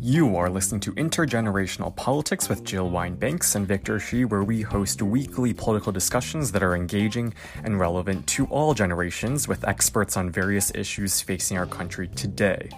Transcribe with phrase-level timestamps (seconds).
[0.00, 5.02] You are listening to Intergenerational Politics with Jill Wine-Banks and Victor Shi, where we host
[5.02, 10.74] weekly political discussions that are engaging and relevant to all generations with experts on various
[10.74, 12.70] issues facing our country today.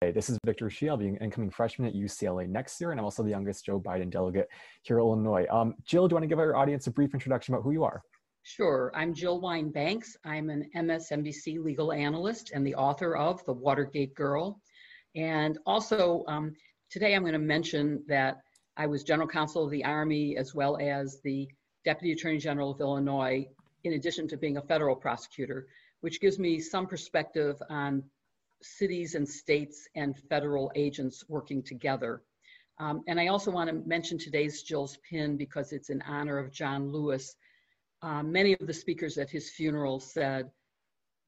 [0.00, 0.88] Hey, this is Victor Shi.
[0.88, 3.80] I'll be an incoming freshman at UCLA next year, and I'm also the youngest Joe
[3.80, 4.48] Biden delegate
[4.82, 5.44] here in Illinois.
[5.50, 7.84] Um, Jill, do you want to give our audience a brief introduction about who you
[7.84, 8.02] are?
[8.46, 8.92] Sure.
[8.94, 10.18] I'm Jill Wine-Banks.
[10.22, 14.60] I'm an MSNBC legal analyst and the author of The Watergate Girl.
[15.16, 16.52] And also, um,
[16.90, 18.42] today I'm going to mention that
[18.76, 21.48] I was general counsel of the Army as well as the
[21.86, 23.46] Deputy Attorney General of Illinois,
[23.82, 25.66] in addition to being a federal prosecutor,
[26.02, 28.04] which gives me some perspective on
[28.60, 32.20] cities and states and federal agents working together.
[32.78, 36.52] Um, and I also want to mention today's Jill's pin because it's in honor of
[36.52, 37.36] John Lewis,
[38.04, 40.50] uh, many of the speakers at his funeral said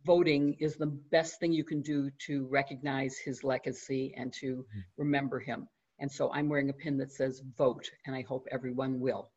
[0.04, 4.80] voting is the best thing you can do to recognize his legacy and to mm-hmm.
[4.98, 5.66] remember him.
[5.98, 9.30] And so I'm wearing a pin that says vote, and I hope everyone will.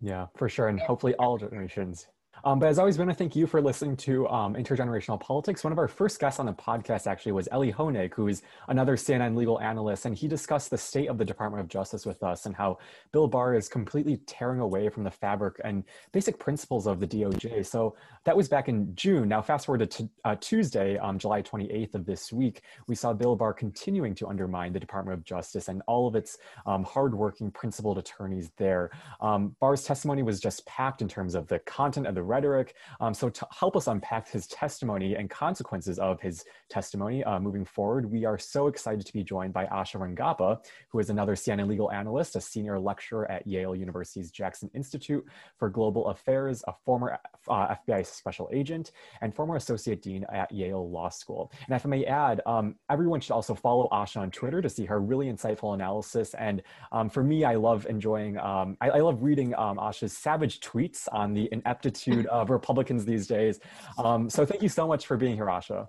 [0.00, 0.68] Yeah, for sure.
[0.68, 2.06] And hopefully all generations.
[2.42, 5.62] Um, but as always, want to thank you for listening to um, Intergenerational Politics.
[5.62, 8.96] One of our first guests on the podcast actually was Elie Honig, who is another
[8.96, 12.46] CNN legal analyst, and he discussed the state of the Department of Justice with us
[12.46, 12.78] and how
[13.12, 17.64] Bill Barr is completely tearing away from the fabric and basic principles of the DOJ.
[17.64, 19.28] So that was back in June.
[19.28, 23.36] Now, fast forward to uh, Tuesday, um, July 28th of this week, we saw Bill
[23.36, 27.98] Barr continuing to undermine the Department of Justice and all of its um, hardworking, principled
[27.98, 28.90] attorneys there.
[29.20, 32.74] Um, Barr's testimony was just packed in terms of the content of the rhetoric.
[33.00, 37.64] Um, so to help us unpack his testimony and consequences of his testimony uh, moving
[37.64, 41.68] forward, we are so excited to be joined by Asha Rangappa, who is another CNN
[41.68, 45.24] legal analyst, a senior lecturer at Yale University's Jackson Institute
[45.58, 50.90] for Global Affairs, a former uh, FBI special agent, and former associate dean at Yale
[50.90, 51.52] Law School.
[51.66, 54.84] And if I may add, um, everyone should also follow Asha on Twitter to see
[54.84, 56.34] her really insightful analysis.
[56.34, 56.62] And
[56.92, 61.08] um, for me, I love enjoying, um, I, I, love reading um, Asha's savage tweets
[61.12, 63.60] on the ineptitude of Republicans these days.
[63.98, 65.86] Um, so thank you so much for being here, Asha.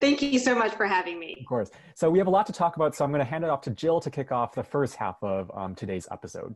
[0.00, 1.36] Thank you so much for having me.
[1.40, 1.70] Of course.
[1.94, 3.60] So we have a lot to talk about, so I'm going to hand it off
[3.62, 6.54] to Jill to kick off the first half of um, today's episode.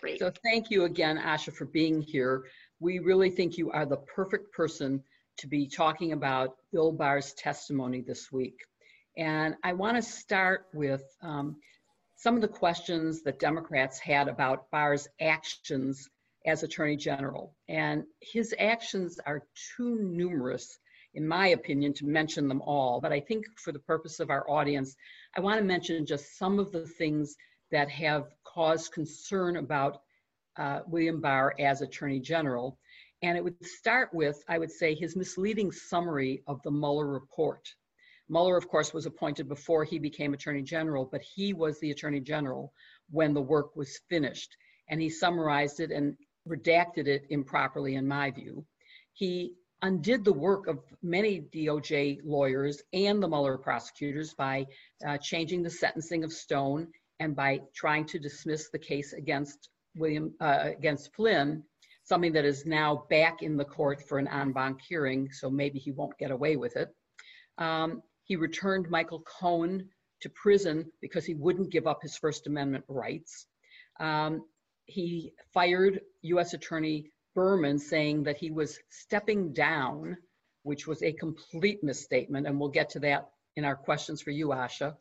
[0.00, 0.18] Great.
[0.18, 2.44] So thank you again, Asha, for being here.
[2.80, 5.02] We really think you are the perfect person
[5.38, 8.56] to be talking about Bill Barr's testimony this week.
[9.16, 11.56] And I want to start with um,
[12.16, 16.08] some of the questions that Democrats had about Barr's actions
[16.46, 17.54] as Attorney General.
[17.68, 20.78] And his actions are too numerous,
[21.14, 23.00] in my opinion, to mention them all.
[23.00, 24.96] But I think for the purpose of our audience,
[25.36, 27.36] I want to mention just some of the things
[27.70, 30.02] that have caused concern about
[30.56, 32.78] uh, William Barr as Attorney General.
[33.22, 37.68] And it would start with, I would say, his misleading summary of the Mueller report.
[38.28, 42.20] Mueller, of course, was appointed before he became Attorney General, but he was the Attorney
[42.20, 42.72] General
[43.10, 44.56] when the work was finished.
[44.88, 46.16] And he summarized it and
[46.48, 48.64] redacted it improperly, in my view.
[49.12, 54.66] He undid the work of many DOJ lawyers and the Mueller prosecutors by
[55.06, 56.88] uh, changing the sentencing of Stone
[57.20, 61.62] and by trying to dismiss the case against William uh, against Flynn,
[62.04, 65.28] something that is now back in the court for an en banc hearing.
[65.30, 66.88] So maybe he won't get away with it.
[67.58, 69.88] Um, he returned Michael Cohen
[70.22, 73.46] to prison because he wouldn't give up his First Amendment rights.
[74.00, 74.44] Um,
[74.92, 76.54] he fired U.S.
[76.54, 80.16] Attorney Berman saying that he was stepping down,
[80.62, 84.48] which was a complete misstatement, and we'll get to that in our questions for you,
[84.48, 84.94] Asha.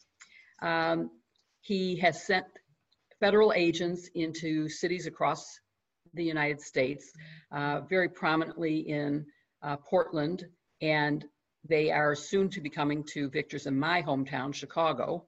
[0.61, 1.11] Um,
[1.61, 2.45] he has sent
[3.19, 5.59] federal agents into cities across
[6.13, 7.11] the United States,
[7.51, 9.25] uh, very prominently in
[9.61, 10.45] uh, Portland,
[10.81, 11.25] and
[11.67, 15.25] they are soon to be coming to Victor's in my hometown, Chicago.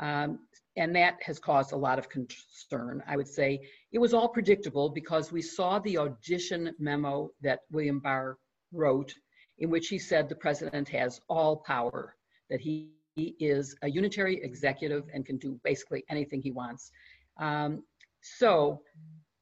[0.00, 0.40] Um,
[0.78, 3.02] and that has caused a lot of concern.
[3.06, 3.60] I would say
[3.92, 8.38] it was all predictable because we saw the audition memo that William Barr
[8.72, 9.12] wrote,
[9.58, 12.14] in which he said the president has all power,
[12.48, 16.92] that he, he is a unitary executive and can do basically anything he wants.
[17.38, 17.82] Um,
[18.20, 18.80] so,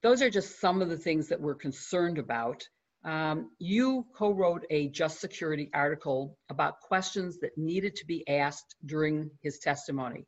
[0.02, 2.62] those are just some of the things that we're concerned about.
[3.04, 8.76] Um, you co wrote a Just Security article about questions that needed to be asked
[8.84, 10.26] during his testimony.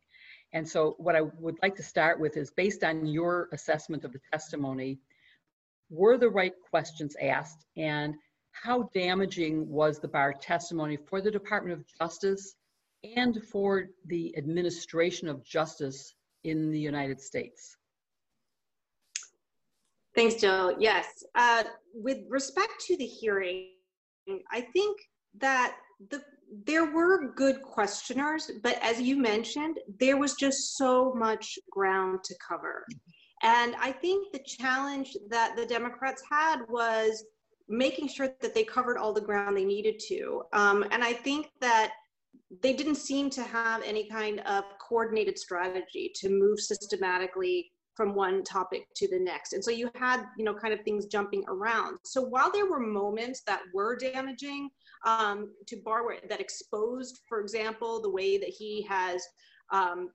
[0.53, 4.13] And so what I would like to start with is based on your assessment of
[4.13, 4.99] the testimony,
[5.91, 8.15] were the right questions asked and
[8.53, 12.55] how damaging was the Barr testimony for the Department of Justice
[13.17, 16.15] and for the administration of justice
[16.45, 17.77] in the United States?
[20.15, 20.75] Thanks, Jill.
[20.81, 21.23] Yes.
[21.35, 23.69] Uh, with respect to the hearing,
[24.51, 24.99] I think
[25.39, 25.77] that
[26.11, 26.23] the
[26.65, 32.35] there were good questioners, but as you mentioned, there was just so much ground to
[32.47, 32.85] cover.
[33.43, 37.25] And I think the challenge that the Democrats had was
[37.69, 40.43] making sure that they covered all the ground they needed to.
[40.53, 41.93] Um, and I think that
[42.63, 48.43] they didn't seem to have any kind of coordinated strategy to move systematically from one
[48.45, 49.53] topic to the next.
[49.53, 51.99] And so you had, you know, kind of things jumping around.
[52.05, 54.71] So while there were moments that were damaging
[55.05, 59.23] um, to Barr that exposed, for example, the way that he has
[59.71, 60.11] um,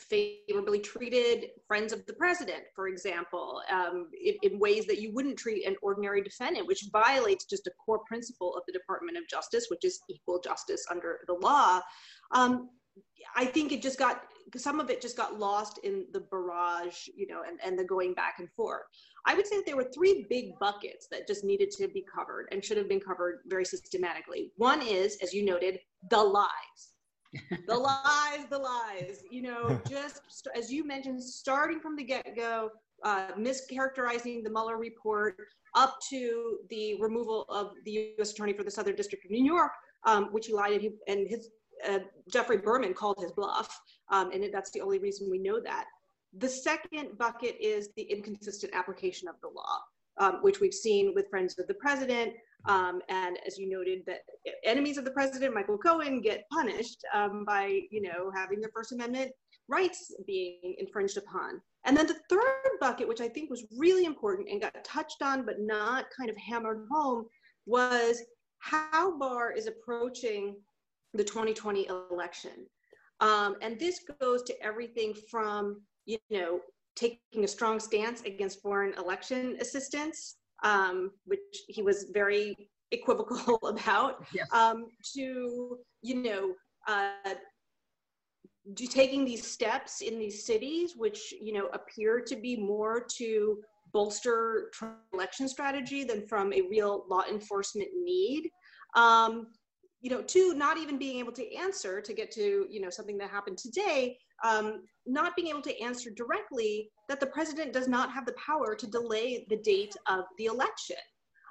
[0.00, 5.36] favorably treated friends of the president, for example, um, in, in, ways that you wouldn't
[5.36, 9.66] treat an ordinary defendant, which violates just a core principle of the Department of Justice,
[9.68, 11.80] which is equal justice under the law.
[12.32, 12.70] Um,
[13.36, 14.22] I think it just got
[14.56, 18.14] some of it just got lost in the barrage, you know, and, and the going
[18.14, 18.82] back and forth.
[19.26, 22.48] I would say that there were three big buckets that just needed to be covered
[22.52, 24.52] and should have been covered very systematically.
[24.56, 25.78] One is, as you noted,
[26.10, 26.48] the lies.
[27.66, 32.70] the lies, the lies, you know, just as you mentioned, starting from the get go,
[33.04, 35.36] uh, mischaracterizing the Mueller report
[35.74, 38.32] up to the removal of the U.S.
[38.32, 39.72] Attorney for the Southern District of New York,
[40.06, 41.50] um, which he lied and, his
[41.88, 42.00] uh,
[42.30, 43.80] Geoffrey Berman called his bluff,
[44.10, 45.86] um, and that's the only reason we know that.
[46.38, 49.80] The second bucket is the inconsistent application of the law,
[50.18, 52.34] um, which we've seen with friends of the president.
[52.66, 54.20] Um, and as you noted, that
[54.64, 58.92] enemies of the president, Michael Cohen, get punished um, by, you know, having their First
[58.92, 59.32] Amendment
[59.68, 61.60] rights being infringed upon.
[61.84, 65.46] And then the third bucket, which I think was really important and got touched on
[65.46, 67.26] but not kind of hammered home,
[67.66, 68.22] was
[68.58, 70.56] how Barr is approaching
[71.14, 72.66] the 2020 election.
[73.20, 76.60] Um, and this goes to everything from, you know,
[76.96, 84.24] taking a strong stance against foreign election assistance, um, which he was very equivocal about,
[84.34, 84.48] yes.
[84.52, 86.54] um, to, you know,
[86.88, 87.34] uh,
[88.74, 93.58] do taking these steps in these cities, which, you know, appear to be more to
[93.92, 94.70] bolster
[95.12, 98.50] election strategy than from a real law enforcement need.
[98.94, 99.48] Um,
[100.00, 103.18] you know, two, not even being able to answer to get to, you know, something
[103.18, 108.12] that happened today, um, not being able to answer directly that the president does not
[108.12, 110.96] have the power to delay the date of the election.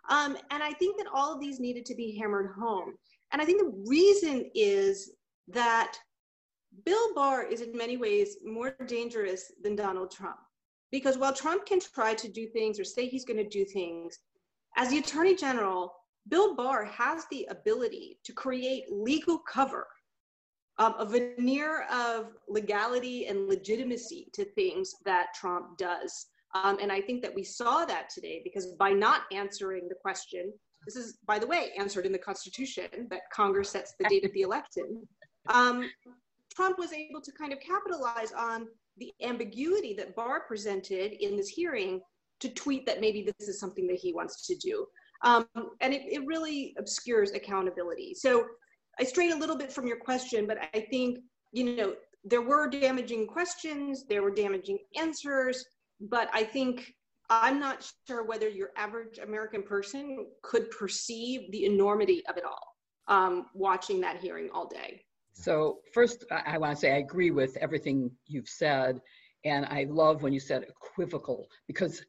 [0.10, 2.96] Um, and I think that all of these needed to be hammered home.
[3.32, 5.12] And I think the reason is
[5.50, 5.98] that
[6.86, 10.38] Bill Barr is in many ways more dangerous than Donald Trump.
[10.92, 14.18] Because while Trump can try to do things or say he's going to do things,
[14.76, 15.94] as the attorney general,
[16.28, 19.88] Bill Barr has the ability to create legal cover,
[20.80, 26.28] um, a veneer of legality and legitimacy to things that Trump does.
[26.56, 30.52] Um, and I think that we saw that today because by not answering the question,
[30.86, 34.34] this is, by the way, answered in the Constitution that Congress sets the date of
[34.34, 35.06] the election.
[35.50, 35.90] Um,
[36.56, 38.68] Trump was able to kind of capitalize on
[38.98, 42.02] the ambiguity that Barr presented in this hearing
[42.40, 44.86] to tweet that maybe this is something that he wants to do.
[45.24, 45.46] Um,
[45.82, 48.14] and it, it really obscures accountability.
[48.14, 48.46] So
[49.00, 51.20] I strayed a little bit from your question, but I think,
[51.52, 55.64] you know, there were damaging questions, there were damaging answers,
[56.02, 56.94] but I think
[57.30, 62.76] I'm not sure whether your average American person could perceive the enormity of it all
[63.08, 65.02] um, watching that hearing all day.
[65.34, 69.00] So, first, I, I want to say I agree with everything you've said.
[69.46, 72.04] And I love when you said equivocal because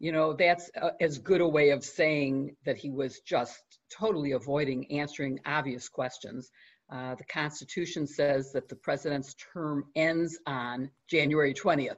[0.00, 4.32] you know, that's uh, as good a way of saying that he was just totally
[4.32, 6.50] avoiding answering obvious questions.
[6.92, 11.96] Uh, the Constitution says that the president's term ends on January 20th.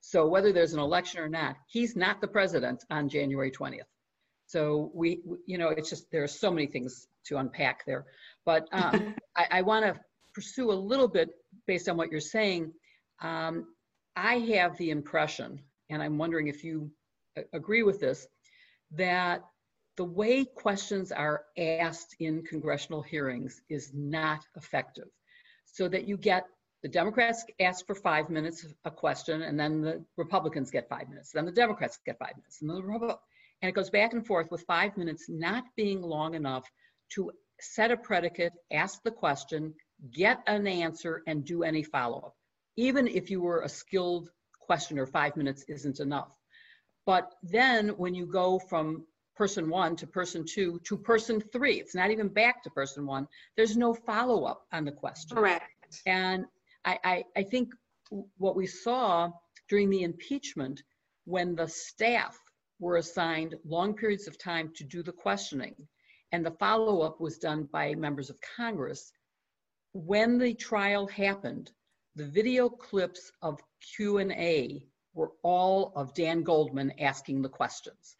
[0.00, 3.82] So whether there's an election or not, he's not the president on January 20th.
[4.46, 8.04] So we, you know, it's just there are so many things to unpack there.
[8.44, 9.98] But um, I, I want to
[10.34, 11.30] pursue a little bit
[11.66, 12.72] based on what you're saying.
[13.22, 13.68] Um,
[14.16, 15.60] I have the impression,
[15.90, 16.90] and I'm wondering if you
[17.52, 18.26] agree with this,
[18.92, 19.42] that
[19.96, 25.08] the way questions are asked in congressional hearings is not effective.
[25.66, 26.46] So that you get
[26.82, 31.32] the Democrats ask for five minutes a question, and then the Republicans get five minutes,
[31.32, 34.94] then the Democrats get five minutes, and and it goes back and forth with five
[34.96, 36.68] minutes not being long enough
[37.14, 39.72] to set a predicate, ask the question,
[40.12, 42.34] get an answer, and do any follow-up.
[42.76, 44.28] Even if you were a skilled
[44.60, 46.28] questioner, five minutes isn't enough.
[47.06, 49.06] But then when you go from
[49.36, 53.26] person one to person two to person three, it's not even back to person one,
[53.56, 55.36] there's no follow up on the question.
[55.36, 55.64] Correct.
[56.06, 56.46] And
[56.84, 57.72] I, I, I think
[58.38, 59.30] what we saw
[59.68, 60.82] during the impeachment
[61.24, 62.38] when the staff
[62.78, 65.74] were assigned long periods of time to do the questioning,
[66.32, 69.12] and the follow-up was done by members of Congress.
[69.92, 71.70] When the trial happened,
[72.16, 73.60] the video clips of
[73.96, 78.16] Q&A were all of Dan Goldman asking the questions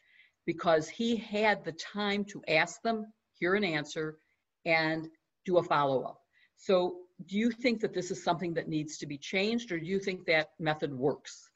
[0.47, 4.19] because he had the time to ask them, hear an answer,
[4.65, 5.09] and
[5.45, 6.21] do a follow-up.
[6.57, 6.97] So
[7.27, 9.99] do you think that this is something that needs to be changed or do you
[9.99, 11.51] think that method works?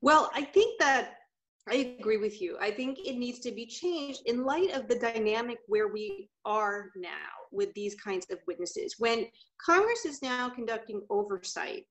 [0.00, 1.14] Well, I think that
[1.68, 2.56] I agree with you.
[2.60, 6.90] I think it needs to be changed in light of the dynamic where we are
[6.94, 7.10] now
[7.50, 8.96] with these kinds of witnesses.
[8.98, 9.26] When
[9.64, 11.86] Congress is now conducting oversight,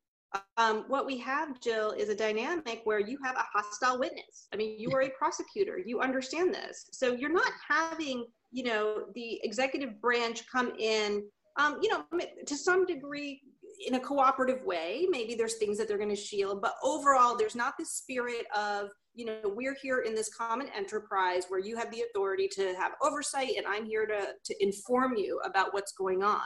[0.57, 4.47] um, what we have, Jill, is a dynamic where you have a hostile witness.
[4.53, 6.89] I mean, you are a prosecutor, you understand this.
[6.91, 11.23] So you're not having, you know, the executive branch come in,
[11.57, 12.05] um, you know,
[12.45, 13.41] to some degree
[13.85, 15.05] in a cooperative way.
[15.09, 18.89] Maybe there's things that they're going to shield, but overall, there's not this spirit of,
[19.13, 22.93] you know, we're here in this common enterprise where you have the authority to have
[23.01, 26.41] oversight and I'm here to, to inform you about what's going on.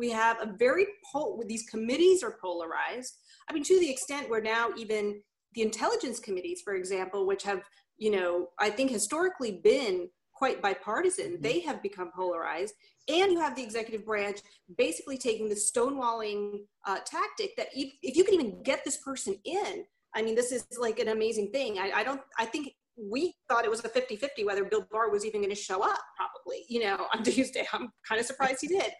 [0.00, 3.18] We have a very, pol- these committees are polarized.
[3.48, 5.20] I mean, to the extent where now even
[5.54, 7.60] the intelligence committees, for example, which have,
[7.98, 11.42] you know, I think historically been quite bipartisan, mm-hmm.
[11.42, 12.74] they have become polarized.
[13.08, 14.38] And you have the executive branch
[14.78, 19.36] basically taking the stonewalling uh, tactic that if, if you can even get this person
[19.44, 21.78] in, I mean, this is like an amazing thing.
[21.78, 25.10] I, I don't, I think we thought it was a 50 50 whether Bill Barr
[25.10, 27.66] was even going to show up, probably, you know, on Tuesday.
[27.72, 28.90] I'm kind of surprised he did.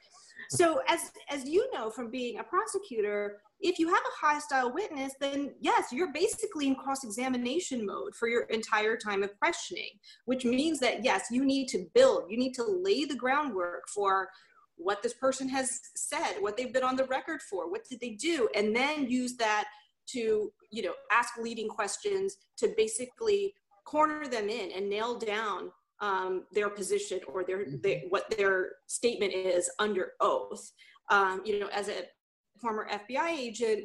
[0.50, 5.12] So, as, as you know from being a prosecutor, if you have a hostile witness,
[5.21, 9.90] then yes, you're basically in cross examination mode for your entire time of questioning,
[10.25, 14.28] which means that yes, you need to build, you need to lay the groundwork for
[14.76, 18.11] what this person has said, what they've been on the record for, what did they
[18.11, 19.66] do, and then use that
[20.09, 23.54] to you know ask leading questions to basically
[23.85, 28.09] corner them in and nail down um, their position or their, mm-hmm.
[28.09, 30.71] what their statement is under oath.
[31.11, 32.04] Um, you know, as a
[32.61, 33.85] former FBI agent,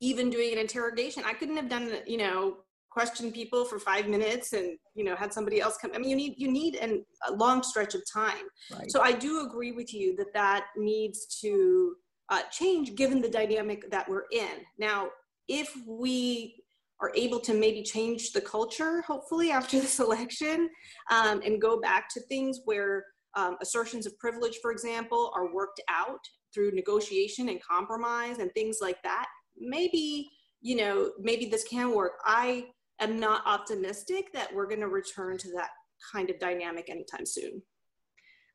[0.00, 2.58] even doing an interrogation, I couldn't have done, you know,
[2.96, 5.90] question people for five minutes and you know had somebody else come.
[5.94, 8.46] I mean, you need you need an, a long stretch of time.
[8.72, 8.90] Right.
[8.90, 11.94] So I do agree with you that that needs to
[12.30, 15.08] uh, change given the dynamic that we're in now
[15.46, 16.56] if we
[17.00, 20.68] are able to maybe change the culture, hopefully, after this election,
[21.10, 23.04] um, and go back to things where
[23.36, 26.20] um, assertions of privilege, for example, are worked out
[26.54, 29.26] through negotiation and compromise and things like that,
[29.58, 30.30] maybe,
[30.62, 32.12] you know, maybe this can work.
[32.24, 32.66] I
[33.00, 35.68] am not optimistic that we're going to return to that
[36.12, 37.62] kind of dynamic anytime soon.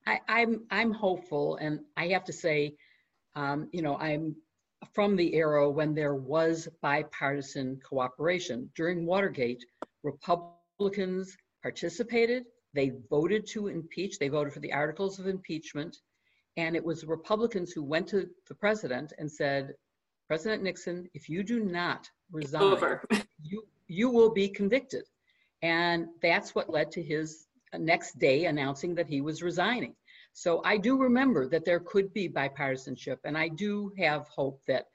[0.08, 2.76] I, I'm I'm hopeful, and I have to say,
[3.36, 4.36] um, you know, I'm
[4.94, 8.70] from the era when there was bipartisan cooperation.
[8.76, 9.64] During Watergate,
[10.04, 15.98] Republicans participated, they voted to impeach, they voted for the articles of impeachment,
[16.58, 19.74] and it was the Republicans who went to the president and said,
[20.28, 23.00] President Nixon, if you do not resign,
[23.44, 25.04] you, you will be convicted.
[25.62, 27.48] And that's what led to his
[27.78, 29.96] next day announcing that he was resigning.
[30.34, 34.86] So I do remember that there could be bipartisanship, and I do have hope that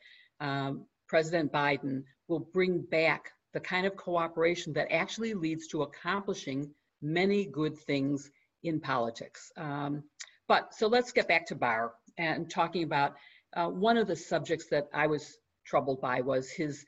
[0.41, 6.71] um, President Biden will bring back the kind of cooperation that actually leads to accomplishing
[7.01, 8.31] many good things
[8.65, 9.53] in politics.
[9.57, 10.03] Um,
[10.49, 13.15] but so let's get back to Barr and talking about
[13.55, 16.85] uh, one of the subjects that I was troubled by was his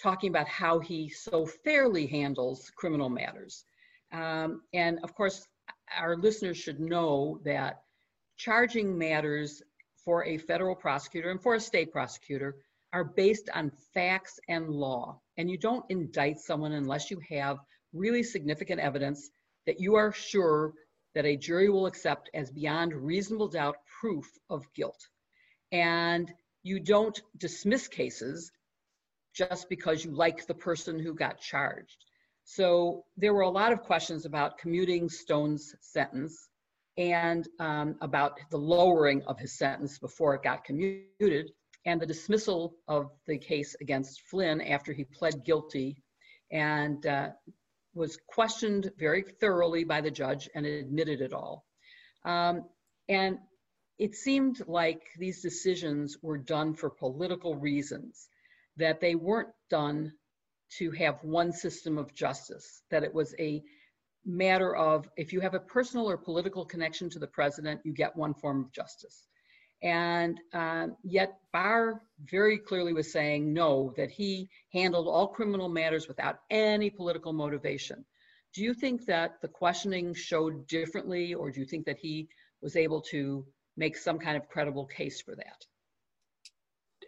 [0.00, 3.64] talking about how he so fairly handles criminal matters.
[4.12, 5.46] Um, and of course,
[5.98, 7.82] our listeners should know that
[8.38, 9.62] charging matters
[10.04, 12.56] for a federal prosecutor and for a state prosecutor
[12.92, 15.20] are based on facts and law.
[15.36, 17.58] And you don't indict someone unless you have
[17.92, 19.28] really significant evidence
[19.66, 20.72] that you are sure
[21.14, 25.08] that a jury will accept as beyond reasonable doubt proof of guilt.
[25.72, 28.50] And you don't dismiss cases
[29.34, 32.04] just because you like the person who got charged.
[32.44, 36.48] So there were a lot of questions about commuting Stone's sentence
[36.98, 41.52] and um, about the lowering of his sentence before it got commuted,
[41.86, 46.02] and the dismissal of the case against Flynn after he pled guilty
[46.50, 47.28] and uh,
[47.94, 51.64] was questioned very thoroughly by the judge and admitted it all.
[52.24, 52.64] Um,
[53.08, 53.38] and
[53.98, 58.28] it seemed like these decisions were done for political reasons,
[58.76, 60.12] that they weren't done
[60.78, 63.62] to have one system of justice, that it was a
[64.28, 68.14] matter of if you have a personal or political connection to the president, you get
[68.14, 69.26] one form of justice.
[69.82, 76.08] And uh, yet, Barr very clearly was saying no, that he handled all criminal matters
[76.08, 78.04] without any political motivation.
[78.54, 82.28] Do you think that the questioning showed differently, or do you think that he
[82.60, 85.64] was able to make some kind of credible case for that?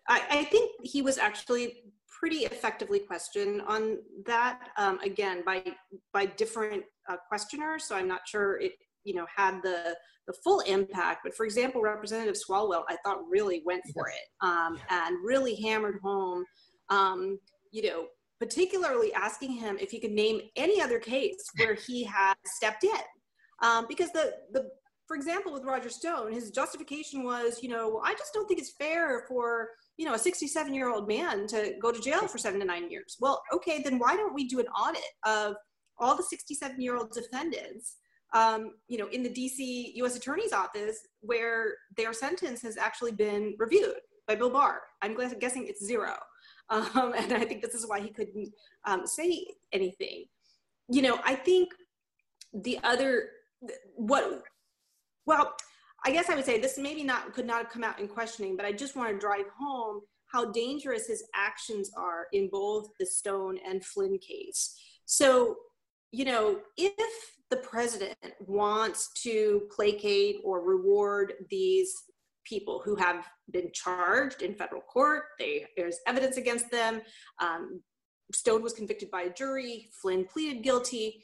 [0.09, 1.83] I, I think he was actually
[2.21, 4.69] pretty effectively questioned on that.
[4.77, 5.65] Um, again, by
[6.13, 8.73] by different uh, so I'm not sure it
[9.05, 9.97] you know had the
[10.31, 11.21] the full impact.
[11.25, 15.99] But for example, Representative Swalwell, I thought really went for it um, and really hammered
[16.03, 16.45] home,
[16.89, 17.39] um,
[17.73, 18.07] you know,
[18.39, 23.01] particularly asking him if he could name any other case where he had stepped in.
[23.63, 24.71] Um, because the, the,
[25.07, 28.75] for example, with Roger Stone, his justification was, you know, I just don't think it's
[28.79, 32.61] fair for, you know, a 67 year old man to go to jail for seven
[32.61, 33.17] to nine years.
[33.21, 35.57] Well, okay, then why don't we do an audit of
[36.01, 37.97] all the 67 year old defendants
[38.33, 40.17] um, you know, in the DC U.S.
[40.17, 43.97] Attorney's Office, where their sentence has actually been reviewed
[44.29, 44.83] by Bill Barr.
[45.03, 46.15] I'm guessing it's zero,
[46.69, 48.53] um, and I think this is why he couldn't
[48.87, 50.27] um, say anything.
[50.89, 51.71] You know, I think
[52.53, 53.31] the other
[53.95, 54.43] what,
[55.27, 55.55] well,
[56.07, 58.57] I guess I would say this maybe not could not have come out in questioning,
[58.57, 60.01] but I just want to drive home
[60.33, 64.79] how dangerous his actions are in both the Stone and Flynn case.
[65.05, 65.57] So,
[66.13, 71.93] you know, if the president wants to placate or reward these
[72.45, 75.25] people who have been charged in federal court.
[75.39, 77.03] They, there's evidence against them.
[77.41, 77.83] Um,
[78.33, 79.89] Stone was convicted by a jury.
[80.01, 81.23] Flynn pleaded guilty.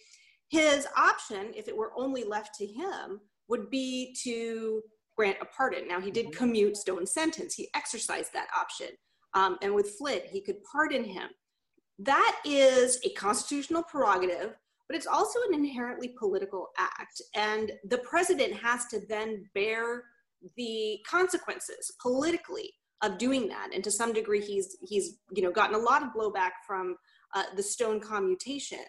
[0.48, 4.82] His option, if it were only left to him, would be to
[5.16, 5.88] grant a pardon.
[5.88, 6.36] Now, he did mm-hmm.
[6.36, 7.54] commute Stone's sentence.
[7.54, 8.88] He exercised that option.
[9.34, 11.28] Um, and with Flynn, he could pardon him.
[11.98, 14.56] That is a constitutional prerogative
[14.88, 17.20] but it's also an inherently political act.
[17.34, 20.04] And the president has to then bear
[20.56, 23.70] the consequences politically of doing that.
[23.74, 26.96] And to some degree, he's, he's you know, gotten a lot of blowback from
[27.34, 28.84] uh, the Stone commutation.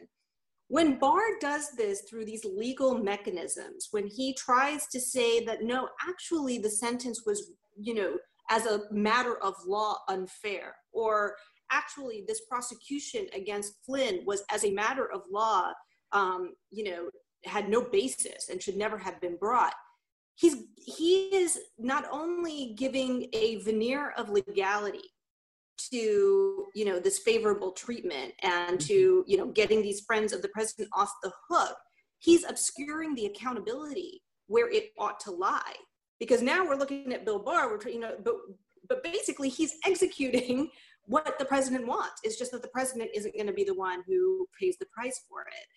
[0.69, 5.89] When Barr does this through these legal mechanisms, when he tries to say that no,
[6.07, 8.17] actually the sentence was, you know,
[8.49, 11.35] as a matter of law unfair, or
[11.71, 15.71] actually this prosecution against Flynn was as a matter of law
[16.11, 17.09] um, you know,
[17.43, 19.73] had no basis and should never have been brought.
[20.35, 25.09] He's he is not only giving a veneer of legality
[25.91, 29.31] to you know this favorable treatment and to mm-hmm.
[29.31, 31.75] you know getting these friends of the president off the hook
[32.19, 35.75] he's obscuring the accountability where it ought to lie
[36.19, 38.35] because now we're looking at bill barr we're you know but
[38.89, 40.69] but basically he's executing
[41.05, 44.01] what the president wants it's just that the president isn't going to be the one
[44.07, 45.67] who pays the price for it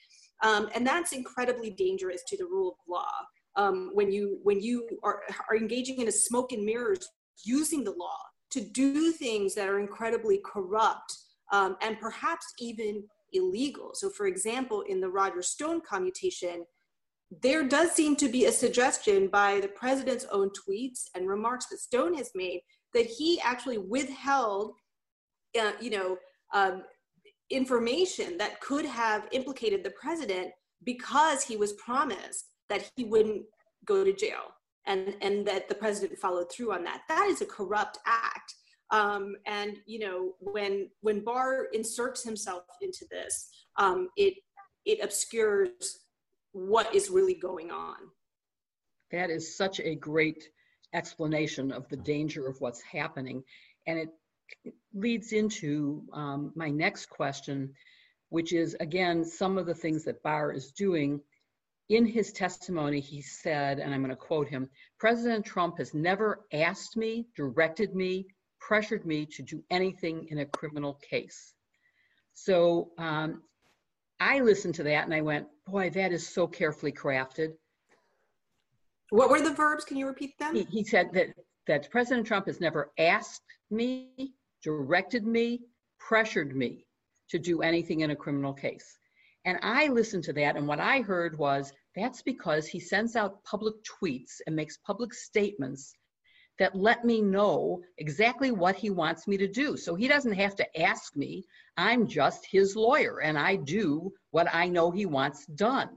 [0.42, 3.12] um, and that's incredibly dangerous to the rule of law.
[3.56, 7.08] Um, when you when you are, are engaging in a smoke and mirrors
[7.44, 8.18] using the law
[8.50, 11.16] to do things that are incredibly corrupt
[11.52, 13.90] um, and perhaps even illegal.
[13.94, 16.64] So, for example, in the Roger Stone commutation,
[17.42, 21.78] there does seem to be a suggestion by the president's own tweets and remarks that
[21.78, 22.60] Stone has made
[22.92, 24.72] that he actually withheld,
[25.60, 26.16] uh, you know,
[26.52, 26.82] um,
[27.50, 30.50] information that could have implicated the president
[30.84, 33.42] because he was promised that he wouldn't
[33.84, 34.54] go to jail
[34.86, 37.02] and and that the president followed through on that.
[37.08, 38.54] That is a corrupt act.
[38.90, 44.34] Um, and you know when when barr inserts himself into this um, it
[44.84, 45.98] it obscures
[46.52, 47.96] what is really going on.
[49.12, 50.48] That is such a great
[50.94, 53.42] explanation of the danger of what's happening.
[53.86, 54.08] And it
[54.94, 57.72] leads into um, my next question,
[58.28, 61.20] which is again, some of the things that Barr is doing.
[61.88, 66.46] In his testimony, he said, and I'm going to quote him President Trump has never
[66.52, 68.26] asked me, directed me,
[68.60, 71.54] pressured me to do anything in a criminal case.
[72.34, 73.42] So um,
[74.20, 77.54] I listened to that and I went, boy, that is so carefully crafted.
[79.10, 79.84] What were the verbs?
[79.84, 80.54] Can you repeat them?
[80.54, 81.28] He, he said that,
[81.66, 85.60] that President Trump has never asked me, directed me,
[85.98, 86.86] pressured me
[87.30, 88.98] to do anything in a criminal case.
[89.44, 93.42] And I listened to that, and what I heard was that's because he sends out
[93.44, 95.94] public tweets and makes public statements
[96.58, 99.78] that let me know exactly what he wants me to do.
[99.78, 101.42] So he doesn't have to ask me.
[101.78, 105.88] I'm just his lawyer, and I do what I know he wants done.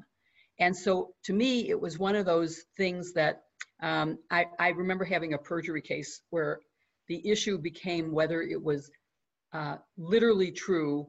[0.59, 3.43] And so to me, it was one of those things that
[3.81, 6.59] um, I, I remember having a perjury case where
[7.07, 8.89] the issue became whether it was
[9.53, 11.07] uh, literally true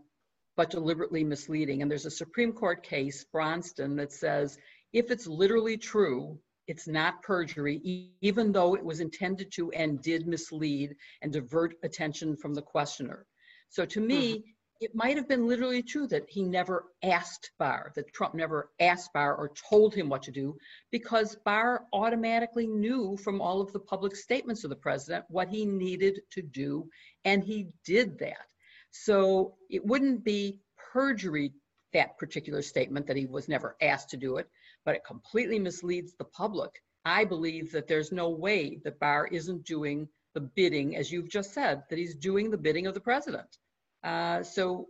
[0.57, 1.83] but deliberately misleading.
[1.83, 4.57] And there's a Supreme Court case, Bronston, that says
[4.93, 10.27] if it's literally true, it's not perjury, even though it was intended to and did
[10.27, 13.27] mislead and divert attention from the questioner.
[13.69, 14.51] So to me, mm-hmm.
[14.85, 19.13] It might have been literally true that he never asked Barr, that Trump never asked
[19.13, 20.57] Barr or told him what to do,
[20.91, 25.65] because Barr automatically knew from all of the public statements of the president what he
[25.65, 26.89] needed to do,
[27.25, 28.47] and he did that.
[28.91, 30.61] So it wouldn't be
[30.93, 31.53] perjury,
[31.93, 34.49] that particular statement that he was never asked to do it
[34.85, 36.83] but it completely misleads the public.
[37.05, 41.55] I believe that there's no way that Barr isn't doing the bidding, as you've just
[41.55, 43.59] said, that he's doing the bidding of the president.
[44.05, 44.87] Uh, so,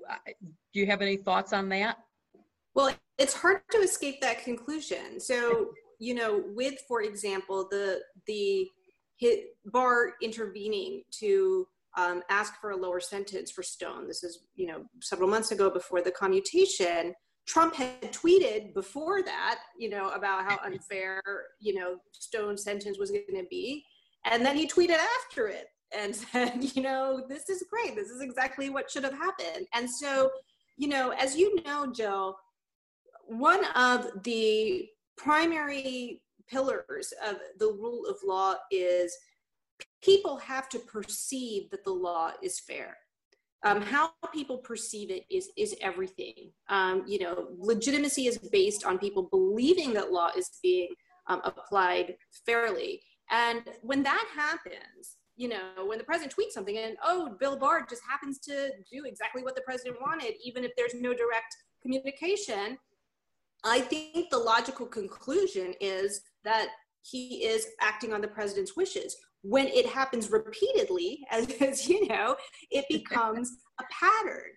[0.73, 1.99] do you have any thoughts on that?
[2.75, 5.21] Well, it's hard to escape that conclusion.
[5.21, 8.69] So, you know, with, for example, the the
[9.67, 14.09] Barr intervening to um, ask for a lower sentence for Stone.
[14.09, 17.15] This is, you know, several months ago before the commutation.
[17.47, 21.23] Trump had tweeted before that, you know, about how unfair,
[21.61, 23.85] you know, Stone's sentence was going to be.
[24.25, 24.99] And then he tweeted
[25.29, 27.95] after it and said, you know, this is great.
[27.95, 29.67] This is exactly what should have happened.
[29.75, 30.31] And so,
[30.77, 32.37] you know, as you know, Jill,
[33.27, 39.17] one of the primary pillars of the rule of law is
[40.03, 42.97] people have to perceive that the law is fair
[43.65, 46.53] um, how people perceive it is is everything.
[46.69, 50.89] Um, you know, legitimacy is based on people believing that law is being
[51.29, 56.97] um, applied fairly, and when that happens, you know, when the president tweets something and
[57.05, 60.95] oh, Bill Barr just happens to do exactly what the president wanted, even if there's
[60.95, 62.79] no direct communication.
[63.65, 66.69] I think the logical conclusion is that
[67.03, 72.37] he is acting on the president's wishes when it happens repeatedly, as, as you know,
[72.71, 74.51] it becomes a pattern.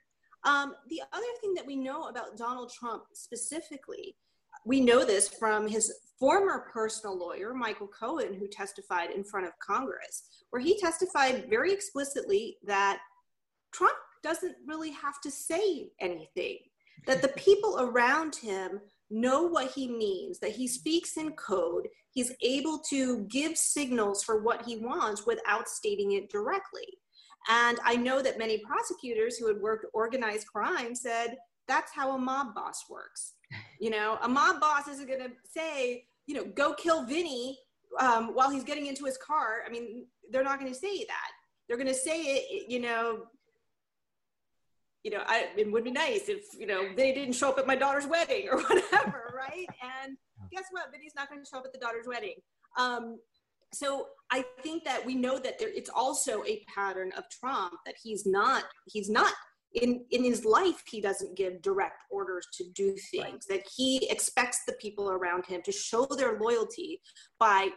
[0.43, 4.15] Um, the other thing that we know about Donald Trump specifically,
[4.67, 9.53] we know this from his former personal lawyer, Michael Cohen, who testified in front of
[9.59, 12.99] Congress, where he testified very explicitly that
[13.71, 16.57] Trump doesn't really have to say anything,
[17.05, 22.33] that the people around him know what he means, that he speaks in code, he's
[22.41, 26.87] able to give signals for what he wants without stating it directly.
[27.49, 31.37] And I know that many prosecutors who had worked organized crime said
[31.69, 33.35] that's how a mob boss works.
[33.79, 37.57] You know, a mob boss isn't going to say, you know, go kill Vinny
[37.99, 39.59] um, while he's getting into his car.
[39.65, 41.31] I mean, they're not going to say that.
[41.67, 43.23] They're going to say it, you know,
[45.03, 47.67] you know, I, it would be nice if, you know, they didn't show up at
[47.67, 49.67] my daughter's wedding or whatever, right?
[50.03, 50.17] And
[50.51, 50.91] guess what?
[50.91, 52.35] Vinny's not going to show up at the daughter's wedding.
[52.77, 53.19] Um,
[53.73, 57.95] so I think that we know that there, it's also a pattern of Trump that
[58.01, 59.33] he's not, he's not
[59.73, 63.57] in, in his life, he doesn't give direct orders to do things, right.
[63.57, 67.01] that he expects the people around him to show their loyalty
[67.39, 67.69] by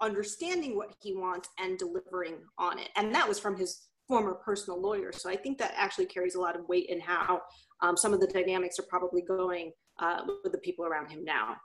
[0.00, 2.88] understanding what he wants and delivering on it.
[2.96, 5.12] And that was from his former personal lawyer.
[5.12, 7.40] So I think that actually carries a lot of weight in how
[7.82, 11.56] um, some of the dynamics are probably going uh, with the people around him now.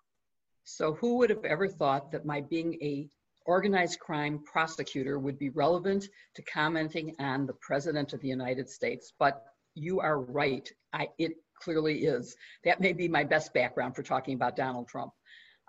[0.63, 3.07] So who would have ever thought that my being a
[3.45, 9.13] organized crime prosecutor would be relevant to commenting on the president of the United States?
[9.17, 9.45] But
[9.77, 10.69] you are right.
[10.93, 12.35] I, it clearly is.
[12.63, 15.11] That may be my best background for talking about Donald Trump.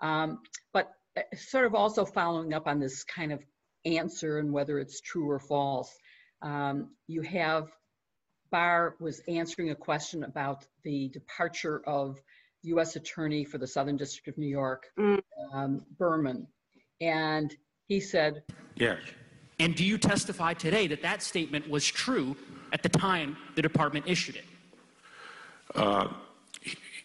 [0.01, 0.39] Um,
[0.73, 3.43] but uh, sort of also following up on this kind of
[3.85, 5.91] answer and whether it's true or false
[6.41, 7.69] um, you have
[8.51, 12.19] Barr was answering a question about the departure of
[12.63, 12.95] U.S.
[12.95, 15.21] Attorney for the Southern District of New York, mm.
[15.53, 16.47] um, Berman,
[16.99, 17.55] and
[17.87, 18.43] he said,
[18.75, 18.99] "Yes."
[19.59, 22.35] And do you testify today that that statement was true
[22.73, 24.45] at the time the department issued it?
[25.75, 26.07] Uh,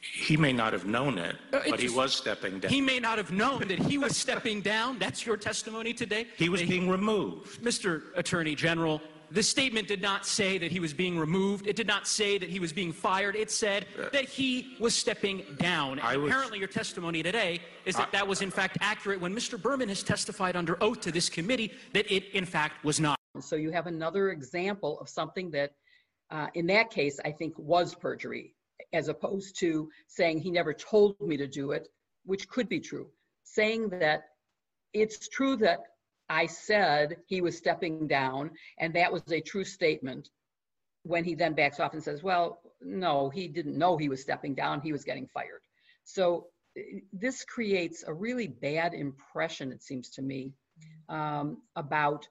[0.01, 2.71] he may not have known it, uh, but he was stepping down.
[2.71, 4.99] He may not have known that he was stepping down.
[4.99, 6.29] That's your testimony today?
[6.37, 7.63] He was being removed.
[7.63, 8.05] Mr.
[8.15, 9.01] Attorney General,
[9.31, 11.67] the statement did not say that he was being removed.
[11.67, 13.35] It did not say that he was being fired.
[13.35, 15.97] It said uh, that he was stepping down.
[15.97, 19.61] Was, apparently, your testimony today is that I, that was in fact accurate when Mr.
[19.61, 23.19] Berman has testified under oath to this committee that it in fact was not.
[23.41, 25.73] So you have another example of something that,
[26.31, 28.55] uh, in that case, I think was perjury,
[28.93, 31.89] as opposed to saying he never told me to do it,
[32.25, 33.09] which could be true.
[33.43, 34.25] Saying that
[34.93, 35.81] it's true that
[36.29, 40.31] I said he was stepping down, and that was a true statement.
[41.03, 44.55] When he then backs off and says, Well, no, he didn't know he was stepping
[44.55, 45.61] down, he was getting fired.
[46.05, 46.47] So
[47.13, 50.53] this creates a really bad impression, it seems to me,
[51.09, 52.27] um, about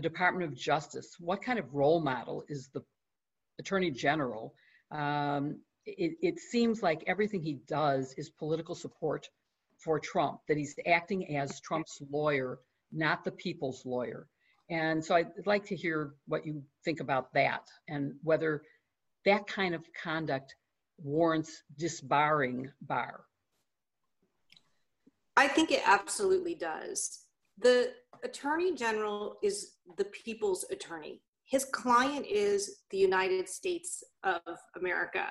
[0.00, 1.16] the Department of Justice.
[1.18, 2.82] What kind of role model is the
[3.58, 4.54] Attorney General?
[4.90, 9.28] Um, it, it seems like everything he does is political support
[9.78, 12.60] for Trump, that he's acting as Trump's lawyer,
[12.92, 14.26] not the people's lawyer.
[14.70, 18.62] And so I'd like to hear what you think about that and whether
[19.26, 20.54] that kind of conduct
[21.02, 23.24] warrants disbarring Barr.
[25.36, 27.20] I think it absolutely does.
[27.60, 27.92] The
[28.24, 31.22] attorney general is the people's attorney.
[31.44, 34.40] His client is the United States of
[34.76, 35.26] America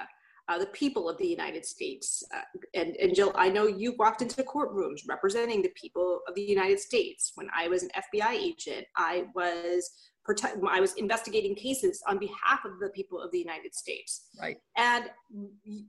[0.50, 2.24] uh, the people of the United States.
[2.36, 2.42] Uh,
[2.74, 6.80] and, and Jill, I know you walked into courtrooms representing the people of the United
[6.80, 7.34] States.
[7.36, 9.92] When I was an FBI agent, I was
[10.68, 14.28] I was investigating cases on behalf of the people of the United States.
[14.40, 14.58] Right.
[14.78, 15.06] And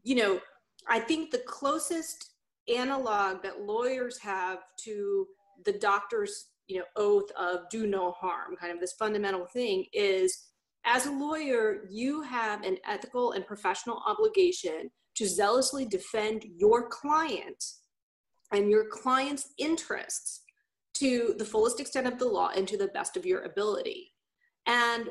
[0.02, 0.40] you know,
[0.88, 2.30] I think the closest
[2.74, 5.26] analog that lawyers have to
[5.64, 10.46] the doctor's you know oath of do no harm, kind of this fundamental thing, is
[10.84, 17.62] as a lawyer, you have an ethical and professional obligation to zealously defend your client
[18.52, 20.42] and your client's interests
[20.94, 24.12] to the fullest extent of the law and to the best of your ability.
[24.66, 25.10] And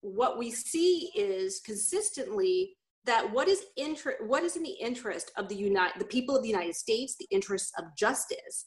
[0.00, 5.48] what we see is consistently that what is inter- what is in the interest of
[5.48, 8.66] the United the people of the United States, the interests of justice,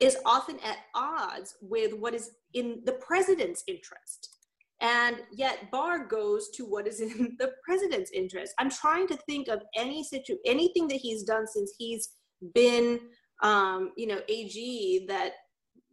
[0.00, 4.36] is often at odds with what is in the president's interest.
[4.80, 8.54] And yet Barr goes to what is in the president's interest.
[8.58, 12.10] I'm trying to think of any situ anything that he's done since he's
[12.54, 13.00] been
[13.42, 15.32] um, you know, AG that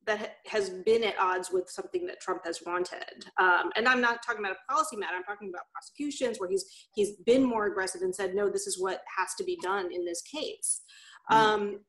[0.06, 3.26] that has been at odds with something that Trump has wanted.
[3.40, 5.16] Um, and I'm not talking about a policy matter.
[5.16, 8.80] I'm talking about prosecutions where he's he's been more aggressive and said, no, this is
[8.80, 10.82] what has to be done in this case.
[11.32, 11.42] Mm-hmm.
[11.42, 11.80] Um,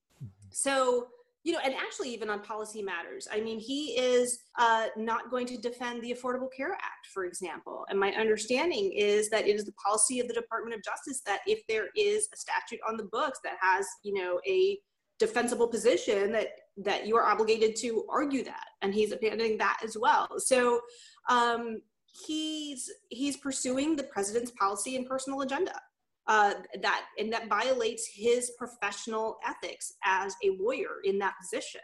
[0.51, 1.09] so
[1.47, 3.29] you know, and actually even on policy matters.
[3.33, 7.87] I mean, he is uh, not going to defend the Affordable Care Act, for example.
[7.89, 11.43] And my understanding is that it is the policy of the Department of Justice that
[11.47, 14.77] if there is a statute on the books that has, you know, a
[15.21, 19.97] defensible position that that you are obligated to argue that, and he's abandoning that as
[19.97, 20.27] well.
[20.39, 20.81] So
[21.29, 21.81] um,
[22.27, 25.81] he's he's pursuing the president's policy and personal agenda
[26.29, 31.81] uh, that and that violates his professional ethics as a lawyer in that position.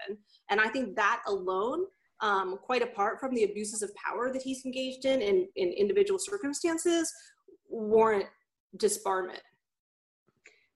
[0.50, 1.85] And I think that alone,
[2.20, 6.18] um, quite apart from the abuses of power that he's engaged in in, in individual
[6.18, 7.12] circumstances,
[7.68, 8.26] warrant
[8.76, 9.40] disbarment.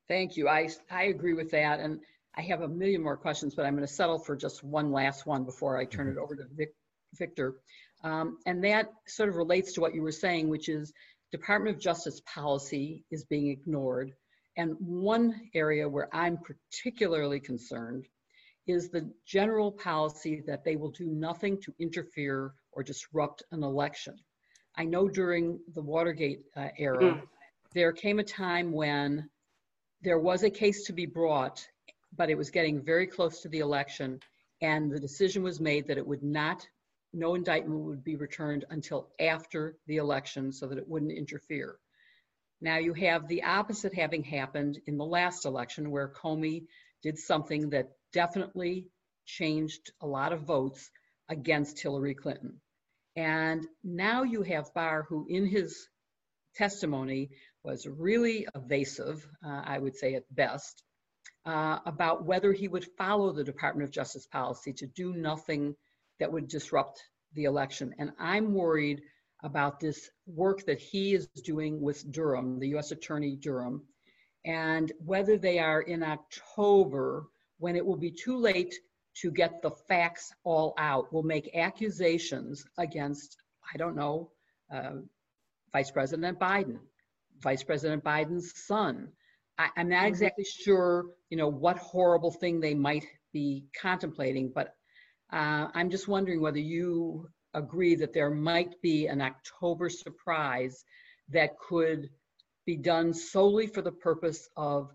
[0.08, 0.48] Thank you.
[0.48, 2.00] I I agree with that, and
[2.36, 5.26] I have a million more questions, but I'm going to settle for just one last
[5.26, 6.20] one before I turn it mm-hmm.
[6.20, 6.74] over to Vic,
[7.14, 7.56] Victor.
[8.04, 10.92] Um, and that sort of relates to what you were saying, which is
[11.36, 14.12] Department of Justice policy is being ignored.
[14.56, 18.06] And one area where I'm particularly concerned
[18.66, 24.16] is the general policy that they will do nothing to interfere or disrupt an election.
[24.76, 27.22] I know during the Watergate uh, era, mm.
[27.74, 29.28] there came a time when
[30.02, 31.66] there was a case to be brought,
[32.16, 34.20] but it was getting very close to the election,
[34.62, 36.66] and the decision was made that it would not
[37.12, 41.76] no indictment would be returned until after the election so that it wouldn't interfere.
[42.60, 46.66] Now you have the opposite having happened in the last election where Comey
[47.02, 48.88] did something that definitely
[49.26, 50.90] changed a lot of votes
[51.28, 52.60] against Hillary Clinton.
[53.16, 55.88] And now you have Barr, who in his
[56.54, 57.30] testimony
[57.62, 60.82] was really evasive, uh, I would say at best,
[61.44, 65.74] uh, about whether he would follow the Department of Justice policy to do nothing
[66.18, 67.02] that would disrupt
[67.34, 67.94] the election.
[67.98, 69.02] And I'm worried
[69.42, 73.82] about this work that he is doing with Durham, the US Attorney Durham,
[74.44, 77.26] and whether they are in October
[77.58, 78.74] when it will be too late
[79.14, 83.36] to get the facts all out, will make accusations against,
[83.72, 84.30] I don't know,
[84.72, 84.96] uh,
[85.72, 86.78] Vice President Biden,
[87.40, 89.08] Vice President Biden's son.
[89.58, 90.06] I, am not mm-hmm.
[90.08, 94.75] exactly sure, you know, what horrible thing they might be contemplating, but
[95.32, 100.84] uh, I'm just wondering whether you agree that there might be an October surprise
[101.28, 102.10] that could
[102.64, 104.92] be done solely for the purpose of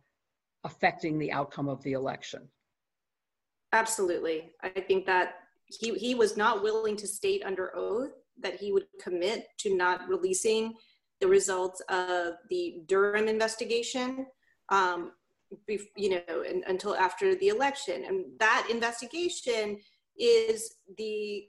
[0.64, 2.48] affecting the outcome of the election.
[3.74, 4.52] Absolutely.
[4.62, 8.86] I think that he, he was not willing to state under oath that he would
[9.02, 10.74] commit to not releasing
[11.20, 14.26] the results of the Durham investigation,
[14.70, 15.14] um,
[15.96, 18.04] you know, in, until after the election.
[18.06, 19.80] And that investigation
[20.18, 21.48] is the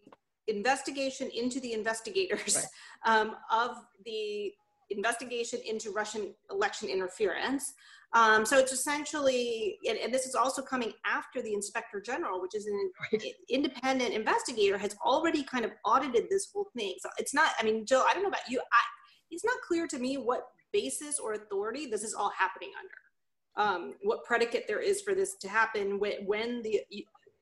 [0.49, 2.67] investigation into the investigators right.
[3.21, 4.53] um, of the
[4.91, 7.73] investigation into Russian election interference.
[8.15, 12.55] Um, so it's essentially, and, and, this is also coming after the inspector general, which
[12.55, 13.23] is an right.
[13.49, 16.95] independent investigator, has already kind of audited this whole thing.
[17.01, 18.61] So it's not, I mean, Jill, I don't know about you.
[18.61, 18.83] I,
[19.31, 20.43] it's not clear to me what
[20.75, 23.67] basis or authority this is all happening under.
[23.71, 26.83] um, what predicate there is for this to happen when, when the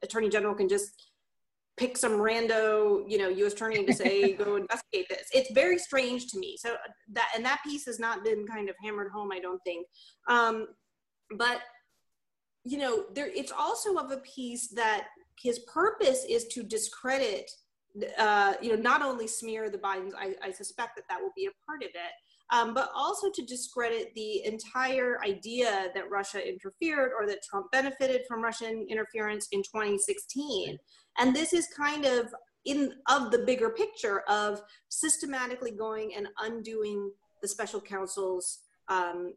[0.03, 1.10] attorney general can just
[1.77, 3.53] pick some rando, you know, U.S.
[3.53, 5.29] attorney to say go investigate this.
[5.33, 6.57] It's very strange to me.
[6.59, 6.75] So
[7.13, 9.87] that and that piece has not been kind of hammered home, I don't think.
[10.29, 10.69] Um,
[11.37, 11.61] but
[12.65, 15.07] you know, there it's also of a piece that
[15.41, 17.51] his purpose is to discredit,
[18.19, 20.13] uh, you know, not only smear the Bidens.
[20.19, 22.13] I, I suspect that that will be a part of it
[22.53, 28.23] um, but also to discredit the entire idea that Russia interfered or that Trump benefited
[28.27, 30.77] from Russian interference in 2016.
[31.21, 37.11] And this is kind of in of the bigger picture of systematically going and undoing
[37.43, 39.35] the special counsel's um,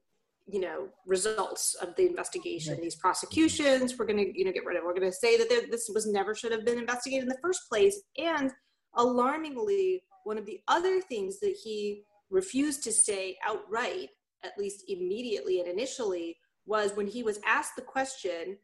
[0.47, 4.75] you know results of the investigation these prosecutions we're going to you know get rid
[4.75, 7.37] of we're going to say that this was never should have been investigated in the
[7.41, 8.01] first place.
[8.17, 8.51] And
[8.95, 14.09] alarmingly one of the other things that he refused to say outright,
[14.43, 18.57] at least immediately and initially, was when he was asked the question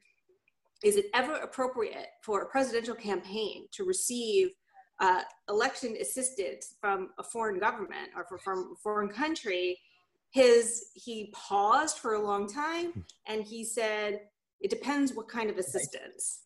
[0.84, 4.52] Is it ever appropriate for a presidential campaign to receive
[5.00, 9.78] uh, election assistance from a foreign government or from a foreign country?
[10.32, 14.22] His he paused for a long time and he said,
[14.62, 16.44] It depends what kind of assistance.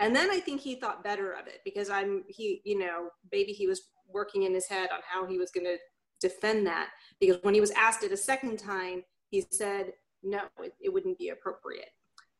[0.00, 3.52] And then I think he thought better of it because I'm he, you know, maybe
[3.52, 5.76] he was working in his head on how he was going to
[6.20, 6.88] defend that
[7.20, 11.18] because when he was asked it a second time, he said, no, it, it wouldn't
[11.18, 11.90] be appropriate.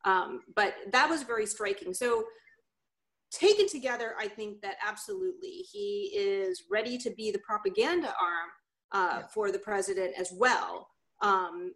[0.05, 1.93] Um, but that was very striking.
[1.93, 2.25] So,
[3.31, 8.49] taken together, I think that absolutely he is ready to be the propaganda arm
[8.91, 9.27] uh, yeah.
[9.33, 10.87] for the president as well
[11.21, 11.73] um,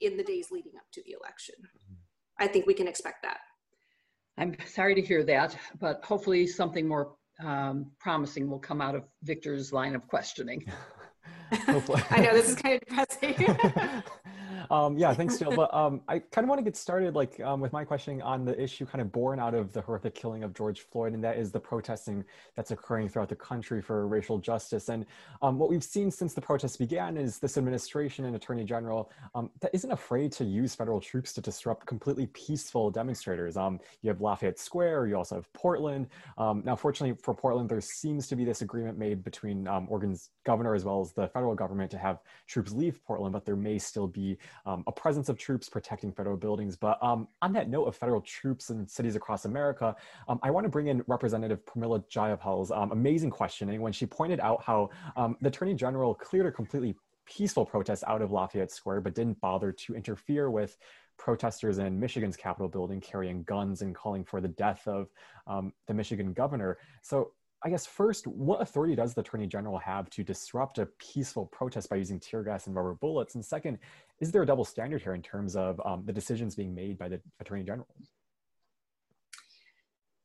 [0.00, 1.54] in the days leading up to the election.
[2.38, 3.38] I think we can expect that.
[4.38, 9.04] I'm sorry to hear that, but hopefully something more um, promising will come out of
[9.22, 10.64] Victor's line of questioning.
[11.52, 13.34] I know this is kind of depressing.
[14.70, 15.54] um, yeah, thanks, Jill.
[15.54, 18.44] But um, I kind of want to get started, like, um, with my questioning on
[18.44, 21.36] the issue kind of born out of the horrific killing of George Floyd, and that
[21.36, 24.88] is the protesting that's occurring throughout the country for racial justice.
[24.88, 25.06] And
[25.42, 29.50] um, what we've seen since the protests began is this administration and Attorney General um,
[29.60, 33.56] that isn't afraid to use federal troops to disrupt completely peaceful demonstrators.
[33.56, 36.08] Um, you have Lafayette Square, you also have Portland.
[36.38, 40.84] now, fortunately for Portland, there seems to be this agreement made between Oregon's governor as
[40.84, 44.38] well as the federal government to have troops leave Portland, but there may still be
[44.66, 46.76] um, a presence of troops protecting federal buildings.
[46.76, 49.94] But um, on that note of federal troops in cities across America,
[50.28, 54.40] um, I want to bring in Representative Pramila Jayapal's um, amazing questioning when she pointed
[54.40, 56.94] out how um, the Attorney General cleared a completely
[57.26, 60.76] peaceful protest out of Lafayette Square, but didn't bother to interfere with
[61.16, 65.10] protesters in Michigan's Capitol building carrying guns and calling for the death of
[65.46, 66.78] um, the Michigan governor.
[67.02, 71.46] So I guess first, what authority does the Attorney General have to disrupt a peaceful
[71.46, 73.34] protest by using tear gas and rubber bullets?
[73.34, 73.78] And second,
[74.20, 77.08] is there a double standard here in terms of um, the decisions being made by
[77.08, 77.86] the Attorney General?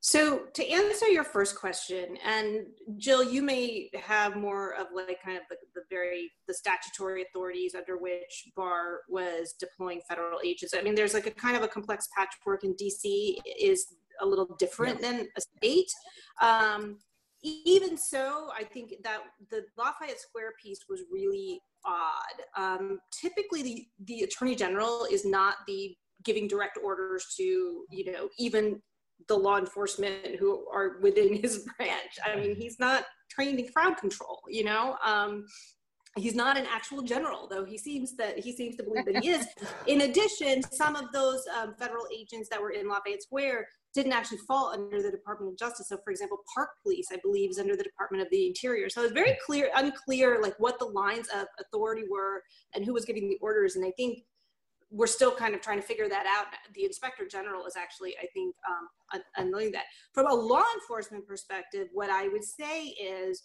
[0.01, 5.35] So to answer your first question, and Jill, you may have more of like kind
[5.35, 10.75] of the, the, very the statutory authorities under which Barr was deploying federal agents.
[10.77, 13.87] I mean, there's like a kind of a complex patchwork in DC is
[14.21, 15.91] a little different than a state.
[16.39, 16.99] Um,
[17.45, 19.19] even so, I think that
[19.51, 22.41] the Lafayette Square piece was really odd.
[22.57, 27.43] Um, typically, the, the attorney general is not the giving direct orders to,
[27.89, 28.81] you know, even
[29.27, 32.19] the law enforcement who are within his branch.
[32.25, 34.97] I mean, he's not trained in crowd control, you know.
[35.05, 35.45] Um,
[36.17, 39.31] he's not an actual general though he seems that he seems to believe that he
[39.31, 39.47] is
[39.87, 44.39] in addition some of those um, federal agents that were in lafayette square didn't actually
[44.39, 45.87] fall under the Department of Justice.
[45.87, 48.89] So, for example, Park Police, I believe, is under the Department of the Interior.
[48.89, 52.43] So it's very clear, unclear, like what the lines of authority were
[52.75, 53.77] and who was giving the orders.
[53.77, 54.19] And I think
[54.91, 56.47] we're still kind of trying to figure that out.
[56.73, 59.85] The Inspector General is actually, I think, um, unknowing that.
[60.13, 63.43] From a law enforcement perspective, what I would say is,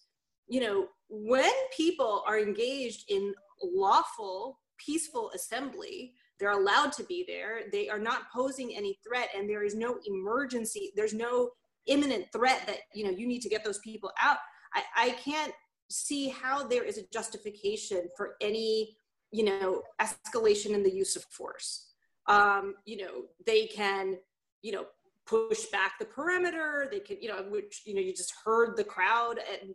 [0.48, 3.32] you know, when people are engaged in
[3.62, 7.60] lawful, peaceful assembly, they're allowed to be there.
[7.70, 10.92] They are not posing any threat, and there is no emergency.
[10.96, 11.50] There's no
[11.86, 14.38] imminent threat that you know you need to get those people out.
[14.74, 15.52] I, I can't
[15.90, 18.96] see how there is a justification for any
[19.30, 21.88] you know escalation in the use of force.
[22.26, 24.16] Um, you know they can
[24.62, 24.86] you know
[25.26, 26.88] push back the perimeter.
[26.90, 29.74] They can you know which you know you just heard the crowd and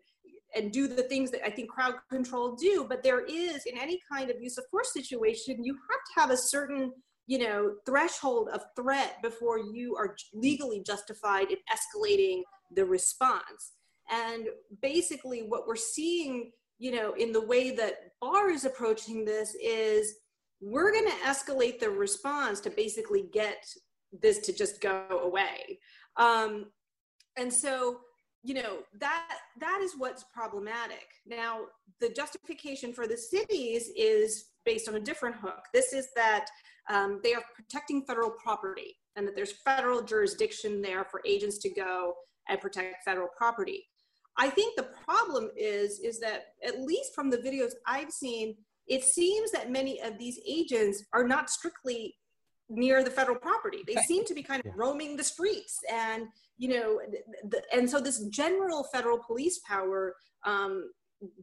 [0.56, 2.86] and do the things that I think crowd control do.
[2.88, 6.30] But there is, in any kind of use of force situation, you have to have
[6.32, 6.92] a certain,
[7.28, 12.42] you know, threshold of threat before you are legally justified in escalating
[12.76, 13.74] the response.
[14.10, 14.48] And
[14.82, 20.16] basically, what we're seeing, you know, in the way that Barr is approaching this is
[20.62, 23.66] we're going to escalate the response to basically get
[24.22, 25.80] this to just go away.
[26.18, 26.68] Um,
[27.38, 28.00] and so,
[28.46, 31.08] you know, that that is what's problematic.
[31.26, 31.62] Now,
[32.00, 35.64] the justification for the cities is based on a different hook.
[35.74, 36.46] This is that
[36.88, 41.70] um, they are protecting federal property and that there's federal jurisdiction there for agents to
[41.70, 42.14] go
[42.48, 43.88] and protect federal property.
[44.38, 48.56] I think the problem is is that at least from the videos I've seen,
[48.88, 52.16] it seems that many of these agents are not strictly
[52.70, 53.84] near the federal property.
[53.88, 57.02] They seem to be kind of roaming the streets, and you know,
[57.50, 60.90] the, and so this general federal police power um,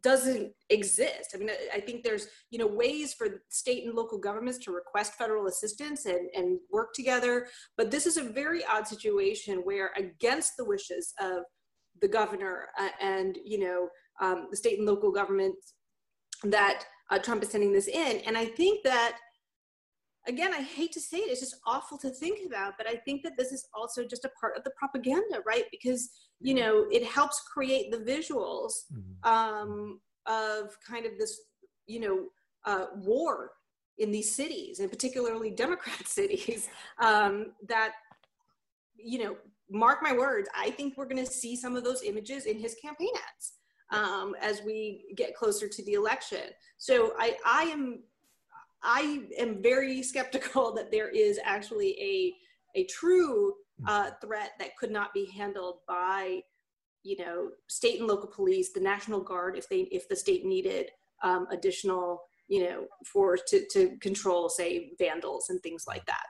[0.03, 1.33] doesn't exist.
[1.35, 5.15] I mean, I think there's you know ways for state and local governments to request
[5.15, 7.47] federal assistance and, and work together,
[7.77, 11.45] but this is a very odd situation where, against the wishes of
[12.01, 13.89] the governor uh, and you know
[14.21, 15.75] um, the state and local governments,
[16.45, 19.19] that uh, Trump is sending this in, and I think that
[20.27, 23.23] again, I hate to say it, it's just awful to think about, but I think
[23.23, 25.65] that this is also just a part of the propaganda, right?
[25.71, 26.11] Because,
[26.41, 29.29] you know, it helps create the visuals mm-hmm.
[29.29, 31.41] um, of kind of this,
[31.87, 32.27] you know,
[32.65, 33.51] uh, war
[33.99, 36.69] in these cities, and particularly Democrat cities,
[37.01, 37.93] um, that,
[38.97, 39.37] you know,
[39.71, 42.75] mark my words, I think we're going to see some of those images in his
[42.77, 43.55] campaign ads.
[43.91, 46.41] Um, as we get closer to the election.
[46.79, 48.05] So I, I am
[48.83, 53.55] I am very skeptical that there is actually a, a true
[53.87, 56.43] uh, threat that could not be handled by,
[57.03, 60.91] you know, state and local police, the National Guard, if they if the state needed
[61.23, 66.25] um, additional, you know, force to, to control, say, vandals and things like that.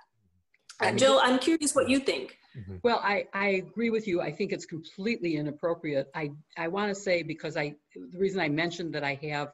[0.80, 2.38] Uh, Jill, I'm curious what you think.
[2.56, 2.76] Mm-hmm.
[2.82, 4.20] Well, I, I agree with you.
[4.20, 6.08] I think it's completely inappropriate.
[6.14, 9.52] I, I want to say because I the reason I mentioned that I have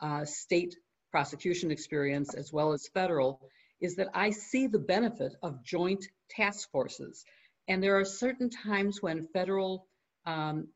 [0.00, 0.74] uh, state
[1.10, 3.40] prosecution experience as well as federal
[3.80, 7.24] is that I see the benefit of joint task forces.
[7.68, 9.86] And there are certain times when federal
[10.26, 10.68] um,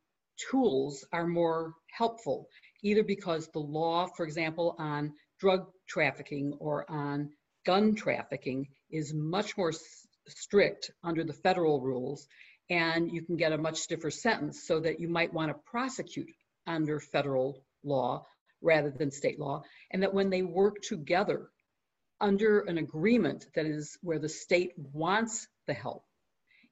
[0.50, 2.48] tools are more helpful,
[2.82, 7.30] either because the law, for example, on drug trafficking or on
[7.66, 9.72] gun trafficking is much more
[10.28, 12.26] strict under the federal rules,
[12.70, 16.30] and you can get a much stiffer sentence so that you might want to prosecute
[16.66, 18.24] under federal law
[18.64, 19.62] rather than state law,
[19.92, 21.50] and that when they work together
[22.20, 26.04] under an agreement that is where the state wants the help,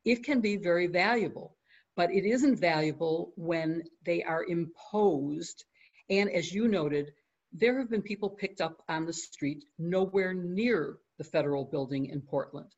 [0.05, 1.57] it can be very valuable.
[1.95, 5.65] But it isn't valuable when they are imposed.
[6.09, 7.13] And as you noted,
[7.53, 12.23] there have been people picked up on the street nowhere near the federal building in
[12.23, 12.73] Portland.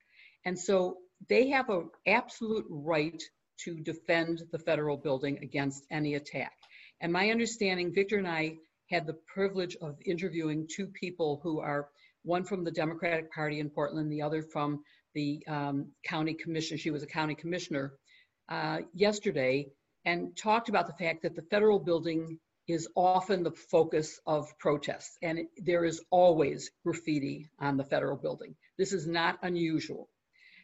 [0.45, 0.99] And so
[1.29, 3.23] they have an absolute right
[3.61, 6.53] to defend the federal building against any attack.
[7.01, 8.57] And my understanding, Victor and I
[8.91, 11.89] had the privilege of interviewing two people who are
[12.23, 14.83] one from the Democratic Party in Portland, the other from
[15.15, 16.77] the um, county commission.
[16.77, 17.95] She was a county commissioner
[18.49, 19.69] uh, yesterday
[20.05, 25.19] and talked about the fact that the federal building is often the focus of protests,
[25.23, 28.55] and it, there is always graffiti on the federal building.
[28.79, 30.09] This is not unusual.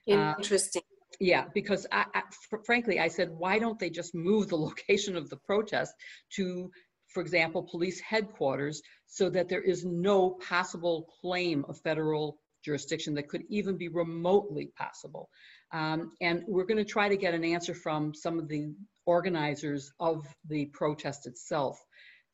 [0.07, 0.83] Interesting.
[0.83, 4.57] Uh, yeah, because I, I, fr- frankly, I said, why don't they just move the
[4.69, 5.95] location of the protest
[6.37, 6.71] to
[7.13, 13.29] for example, police headquarters, so that there is no possible claim of federal jurisdiction that
[13.29, 15.29] could even be remotely possible.
[15.73, 18.75] Um, and we're going to try to get an answer from some of the
[19.07, 21.79] organizers of the protest itself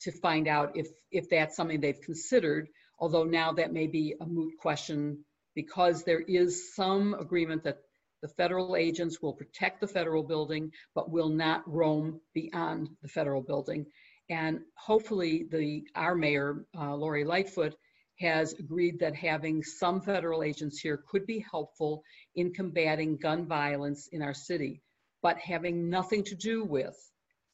[0.01, 2.69] to find out if, if that's something they've considered,
[2.99, 5.25] although now that may be a moot question
[5.55, 7.79] because there is some agreement that
[8.23, 13.43] the federal agents will protect the federal building, but will not roam beyond the federal
[13.43, 13.87] building.
[14.29, 17.75] And hopefully the, our mayor, uh, Lori Lightfoot,
[18.19, 22.03] has agreed that having some federal agents here could be helpful
[22.35, 24.81] in combating gun violence in our city,
[25.23, 26.97] but having nothing to do with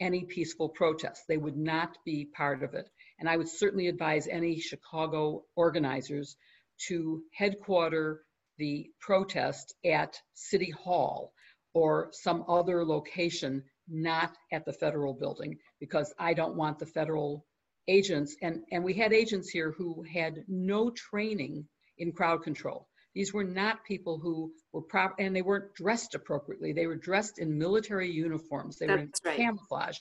[0.00, 1.24] any peaceful protests.
[1.28, 2.88] They would not be part of it.
[3.18, 6.36] And I would certainly advise any Chicago organizers
[6.88, 8.24] to headquarter
[8.58, 11.32] the protest at City Hall
[11.74, 13.62] or some other location
[13.92, 17.44] not at the federal building because I don't want the federal
[17.88, 18.36] agents.
[18.42, 21.66] And and we had agents here who had no training
[21.98, 22.88] in crowd control.
[23.14, 26.72] These were not people who were proper and they weren't dressed appropriately.
[26.72, 28.78] They were dressed in military uniforms.
[28.78, 29.36] They That's were in right.
[29.36, 29.98] camouflage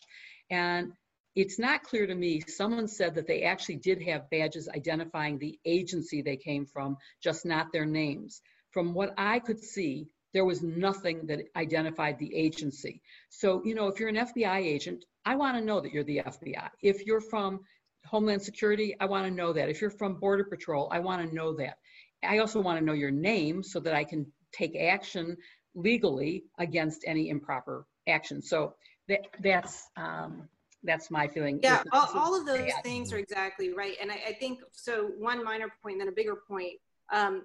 [0.49, 0.93] and
[1.33, 5.57] it's not clear to me someone said that they actually did have badges identifying the
[5.65, 8.41] agency they came from just not their names.
[8.71, 13.01] From what i could see there was nothing that identified the agency.
[13.29, 16.21] So, you know, if you're an FBI agent, I want to know that you're the
[16.25, 16.69] FBI.
[16.81, 17.59] If you're from
[18.05, 19.69] Homeland Security, I want to know that.
[19.69, 21.77] If you're from Border Patrol, I want to know that.
[22.23, 25.37] I also want to know your name so that I can take action
[25.75, 28.41] legally against any improper action.
[28.41, 28.75] So
[29.07, 30.47] that, that's um,
[30.83, 31.59] that's my feeling.
[31.61, 32.83] Yeah, all, all, of those bad.
[32.83, 33.95] things are exactly right.
[34.01, 35.11] And I, I, think so.
[35.17, 36.73] One minor point, then a bigger point.
[37.13, 37.43] Um,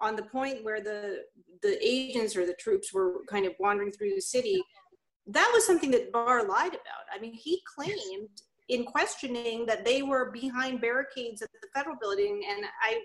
[0.00, 1.24] on the point where the
[1.62, 4.62] the agents or the troops were kind of wandering through the city,
[5.26, 7.04] that was something that Barr lied about.
[7.12, 8.28] I mean, he claimed
[8.68, 13.00] in questioning that they were behind barricades at the federal building, and I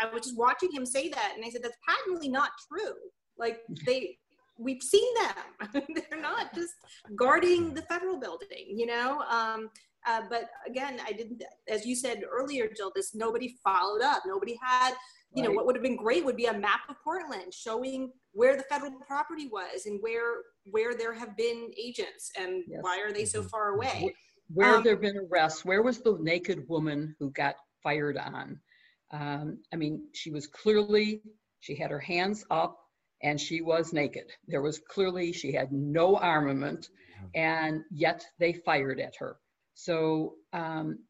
[0.00, 2.94] I was just watching him say that, and I said that's patently not true.
[3.38, 4.16] Like they
[4.58, 5.82] we've seen them.
[6.10, 6.74] They're not just
[7.14, 9.22] guarding the federal building, you know.
[9.30, 9.70] Um,
[10.06, 12.92] uh, but again, I didn't, as you said earlier, Jill.
[12.94, 14.22] This nobody followed up.
[14.26, 14.94] Nobody had,
[15.34, 15.50] you right.
[15.50, 18.62] know, what would have been great would be a map of Portland showing where the
[18.64, 22.80] federal property was and where where there have been agents and yes.
[22.82, 23.48] why are they so mm-hmm.
[23.48, 24.14] far away.
[24.52, 25.64] Where um, have there been arrests?
[25.64, 28.58] Where was the naked woman who got fired on?
[29.12, 31.22] Um, I mean, she was clearly
[31.60, 32.78] she had her hands up
[33.22, 34.30] and she was naked.
[34.46, 36.88] There was clearly, she had no armament,
[37.34, 39.38] and yet they fired at her.
[39.74, 41.00] So, um,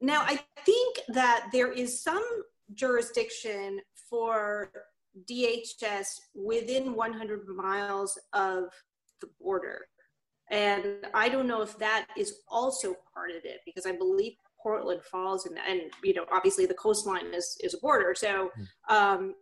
[0.00, 2.24] now I think that there is some
[2.74, 4.70] jurisdiction for
[5.28, 8.64] DHS within 100 miles of
[9.20, 9.86] the border.
[10.50, 15.02] And I don't know if that is also part of it because I believe Portland
[15.02, 15.68] falls in that.
[15.68, 18.14] And, you know, obviously the coastline is, is a border.
[18.16, 18.94] So hmm.
[18.94, 19.34] um,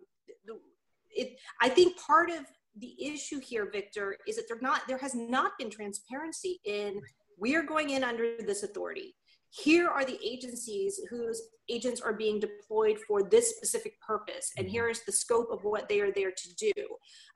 [1.11, 2.45] it, I think part of
[2.79, 7.01] the issue here, Victor, is that there not there has not been transparency in
[7.39, 9.16] we are going in under this authority.
[9.51, 14.89] Here are the agencies whose agents are being deployed for this specific purpose, and here
[14.89, 16.73] is the scope of what they are there to do.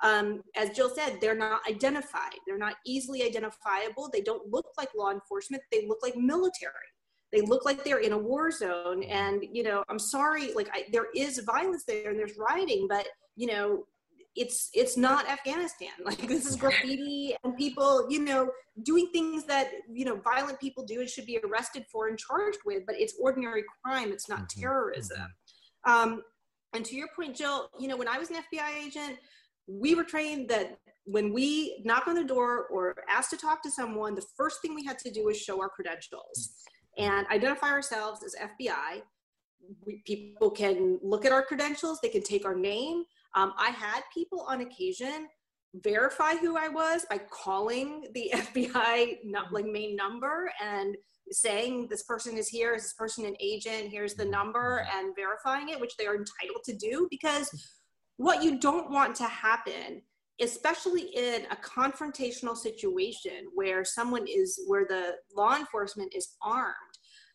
[0.02, 2.36] Um, as Jill said, they're not identified.
[2.46, 4.11] They're not easily identifiable.
[4.12, 5.62] They don't look like law enforcement.
[5.72, 6.72] They look like military
[7.32, 10.86] they look like they're in a war zone and you know i'm sorry like I,
[10.92, 13.06] there is violence there and there's rioting but
[13.36, 13.84] you know
[14.37, 15.91] it's it's not afghanistan.
[16.05, 18.51] Like this is graffiti and people you know
[18.83, 22.59] doing things that you know violent people do and should be arrested for and charged
[22.64, 24.12] with but it's ordinary crime.
[24.12, 24.61] It's not mm-hmm.
[24.61, 25.26] terrorism.
[25.87, 25.93] Mm-hmm.
[25.93, 26.22] um,
[26.72, 29.18] and to your point jill you know when i was an fbi agent
[29.66, 33.70] we were trained that when we knock on the door or ask to talk to
[33.70, 36.53] someone the first thing we had to do was show our credentials
[36.97, 39.03] and identify ourselves as fbi
[39.85, 42.01] we, people can look at our credentials.
[42.01, 43.05] They can take our name
[43.35, 45.28] um, I had people on occasion
[45.74, 49.55] verify who I was by calling the FBI not, mm-hmm.
[49.55, 50.97] like main number and
[51.31, 54.33] saying this person is here, is this person an agent, here's the mm-hmm.
[54.33, 54.99] number, mm-hmm.
[54.99, 57.51] and verifying it, which they are entitled to do because
[58.16, 60.03] what you don't want to happen
[60.43, 66.74] especially in a confrontational situation where someone is where the law enforcement is armed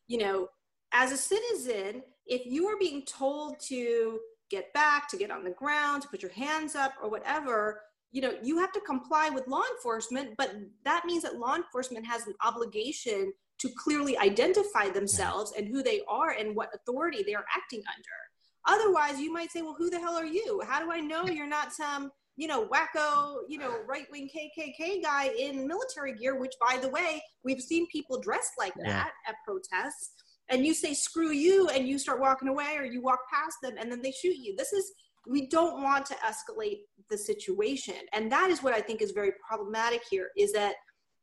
[0.08, 0.48] you know
[0.94, 4.20] as a citizen if you are being told to
[4.50, 7.82] get back, to get on the ground, to put your hands up or whatever,
[8.12, 12.06] you know, you have to comply with law enforcement, but that means that law enforcement
[12.06, 17.34] has an obligation to clearly identify themselves and who they are and what authority they
[17.34, 18.80] are acting under.
[18.80, 20.62] Otherwise, you might say, well, who the hell are you?
[20.66, 25.04] How do I know you're not some, you know, wacko, you know, right wing KKK
[25.04, 29.06] guy in military gear, which, by the way, we've seen people dressed like that yeah.
[29.28, 33.20] at protests and you say screw you and you start walking away or you walk
[33.32, 34.56] past them and then they shoot you.
[34.58, 34.92] This is
[35.28, 37.96] we don't want to escalate the situation.
[38.14, 40.76] And that is what i think is very problematic here is that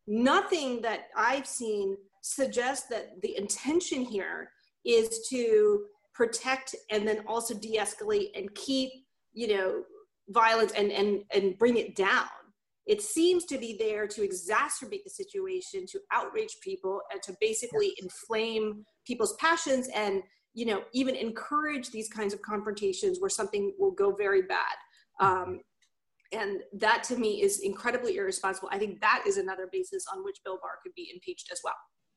[0.09, 4.51] nothing that i've seen suggests that the intention here
[4.85, 8.91] is to protect and then also de-escalate and keep
[9.33, 9.83] you know
[10.29, 12.29] violence and and and bring it down.
[12.87, 17.93] It seems to be there to exacerbate the situation to outrage people and to basically
[18.03, 20.23] inflame people's passions and
[20.55, 24.77] you know even encourage these kinds of confrontations where something will go very bad.
[25.21, 25.61] Um,
[26.33, 28.71] and that to me is incredibly irresponsible.
[28.73, 31.75] I think that is another basis on which bill barr could be impeached as well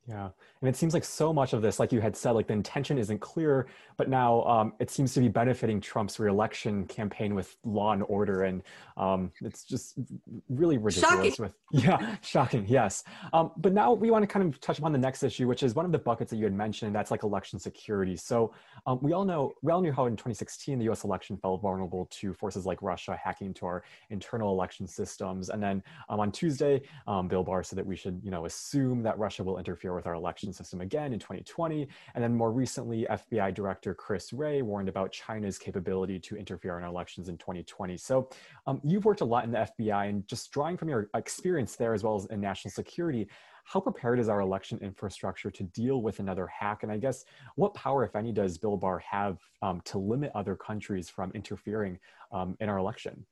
[0.08, 0.30] yeah.
[0.62, 3.00] And it seems like so much of this, like you had said, like the intention
[3.00, 3.66] isn't clear,
[3.98, 8.44] but now um, it seems to be benefiting Trump's reelection campaign with law and order.
[8.44, 8.62] And
[8.98, 9.98] um, it's just
[10.48, 11.36] really ridiculous.
[11.36, 11.36] Shocking.
[11.40, 11.54] With,
[11.84, 12.66] yeah, shocking.
[12.68, 13.04] Yes.
[13.34, 15.74] Um, but now we want to kind of touch upon the next issue, which is
[15.74, 16.88] one of the buckets that you had mentioned.
[16.88, 18.16] and That's like election security.
[18.16, 18.54] So
[18.86, 22.08] um, we all know, we all knew how in 2016, the US election fell vulnerable
[22.12, 25.50] to forces like Russia hacking into our internal election systems.
[25.50, 29.02] And then um, on Tuesday, um, Bill Barr said that we should, you know, assume
[29.02, 31.88] that Russia will interfere with our election system again in 2020.
[32.14, 36.84] And then more recently, FBI Director Chris Wray warned about China's capability to interfere in
[36.84, 37.98] elections in 2020.
[37.98, 38.30] So
[38.68, 41.94] um, you've worked a lot in the FBI and just drawing from your experience there
[41.94, 43.28] as well as in national security,
[43.66, 46.84] how prepared is our election infrastructure to deal with another hack?
[46.84, 47.26] And I guess
[47.56, 51.98] what power, if any, does Bill Barr have um, to limit other countries from interfering
[52.32, 53.26] um, in our election?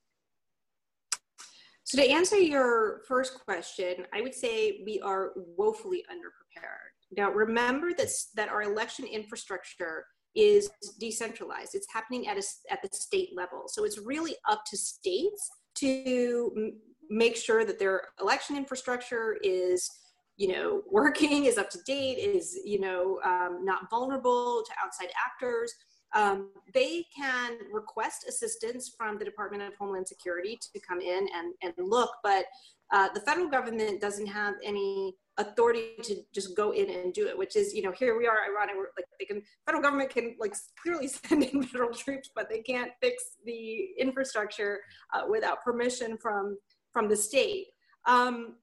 [1.86, 6.92] So, to answer your first question, I would say we are woefully underprepared.
[7.16, 10.06] Now, remember that, that our election infrastructure
[10.36, 10.70] is
[11.00, 11.76] decentralized.
[11.76, 13.64] It's happening at, a, at the state level.
[13.68, 16.80] So, it's really up to states to m-
[17.10, 19.90] make sure that their election infrastructure is
[20.38, 25.10] you know working is up to date is you know um, not vulnerable to outside
[25.24, 25.72] actors
[26.14, 31.54] um, they can request assistance from the Department of Homeland Security to come in and,
[31.62, 32.46] and look, but
[32.92, 37.36] uh, the federal government doesn't have any authority to just go in and do it,
[37.36, 40.54] which is, you know, here we are, ironic, like they can, federal government can like
[40.82, 44.82] clearly send in federal troops, but they can't fix the infrastructure
[45.14, 46.58] uh, without permission from,
[46.92, 47.68] from the state.
[48.06, 48.56] Um,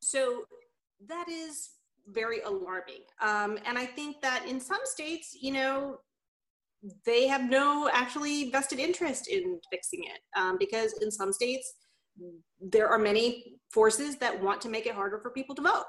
[0.00, 0.42] so
[1.08, 1.70] that is
[2.08, 3.02] very alarming.
[3.20, 5.98] Um, and I think that in some states, you know,
[7.06, 11.74] they have no actually vested interest in fixing it um, because in some states
[12.60, 15.84] there are many forces that want to make it harder for people to vote.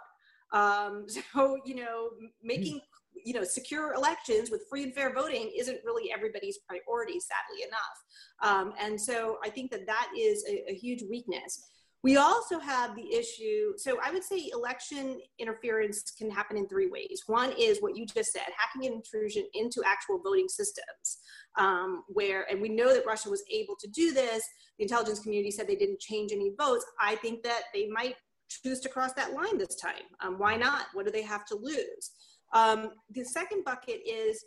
[0.54, 2.10] Um, so you know
[2.44, 2.82] making
[3.26, 7.98] you know secure elections with free and fair voting isn't really everybody's priority sadly enough.
[8.44, 11.64] Um, and so i think that that is a, a huge weakness
[12.04, 13.74] we also have the issue.
[13.78, 17.24] So I would say election interference can happen in three ways.
[17.28, 21.20] One is what you just said, hacking and intrusion into actual voting systems,
[21.58, 24.44] um, where, and we know that Russia was able to do this.
[24.78, 26.86] The intelligence community said they didn't change any votes.
[27.00, 28.16] I think that they might
[28.50, 30.04] choose to cross that line this time.
[30.22, 30.88] Um, why not?
[30.94, 32.12] What do they have to lose?
[32.54, 34.44] Um, the second bucket is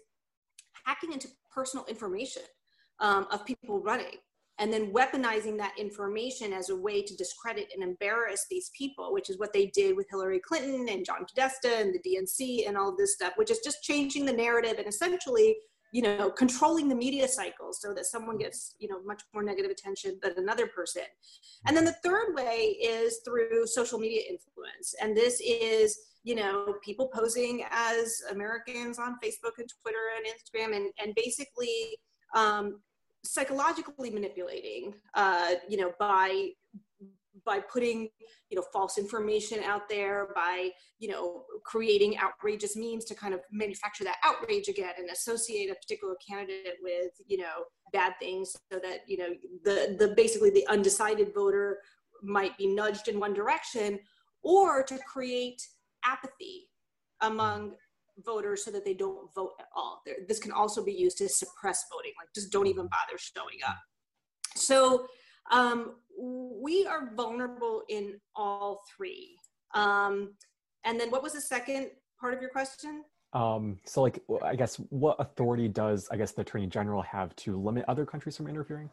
[0.85, 2.43] hacking into personal information
[3.01, 4.19] um, of people running
[4.59, 9.29] and then weaponizing that information as a way to discredit and embarrass these people, which
[9.29, 12.89] is what they did with Hillary Clinton and John Podesta and the DNC and all
[12.89, 15.57] of this stuff, which is just changing the narrative and essentially,
[15.93, 19.71] you know, controlling the media cycle so that someone gets, you know, much more negative
[19.71, 21.05] attention than another person.
[21.67, 24.95] And then the third way is through social media influence.
[25.03, 30.75] And this is, you know, people posing as Americans on Facebook and Twitter and Instagram
[30.75, 31.99] and, and basically
[32.35, 32.81] um,
[33.33, 36.51] psychologically manipulating, uh, you know, by
[37.45, 38.09] by putting
[38.51, 43.41] you know false information out there by you know creating outrageous means to kind of
[43.53, 48.79] manufacture that outrage again and associate a particular candidate with you know bad things so
[48.79, 49.29] that you know
[49.65, 51.79] the the basically the undecided voter
[52.23, 53.99] might be nudged in one direction
[54.43, 55.63] or to create
[56.05, 56.69] apathy
[57.23, 57.75] among
[58.25, 60.03] voters so that they don't vote at all.
[60.07, 63.59] There, this can also be used to suppress voting, like just don't even bother showing
[63.67, 63.79] up.
[64.55, 65.07] So
[65.53, 69.37] um, we are vulnerable in all three.
[69.75, 70.35] Um,
[70.85, 71.91] and then what was the second
[72.21, 73.05] part of your question?
[73.33, 77.61] Um, so like, I guess what authority does, I guess the attorney general have to
[77.61, 78.89] limit other countries from interfering?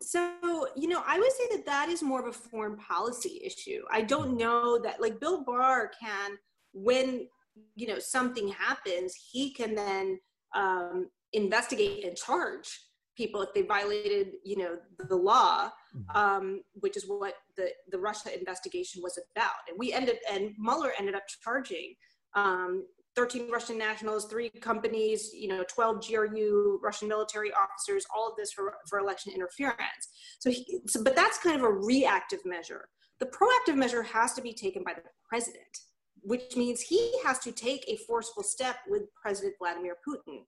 [0.00, 3.82] So, you know, I would say that that is more of a foreign policy issue.
[3.90, 4.36] I don't hmm.
[4.36, 6.32] know that like Bill Barr can,
[6.72, 7.26] when
[7.74, 10.18] you know something happens he can then
[10.54, 12.80] um, investigate and charge
[13.16, 14.76] people if they violated you know
[15.08, 16.16] the law mm-hmm.
[16.16, 19.54] um, which is what the the russia investigation was about.
[19.68, 21.94] And we ended and mueller ended up charging
[22.34, 22.86] um,
[23.16, 28.52] 13 russian nationals three companies you know 12 gru russian military officers all of this
[28.52, 30.08] for, for election interference.
[30.38, 32.88] So, he, so but that's kind of a reactive measure.
[33.18, 35.78] The proactive measure has to be taken by the president
[36.26, 40.40] which means he has to take a forceful step with President Vladimir Putin,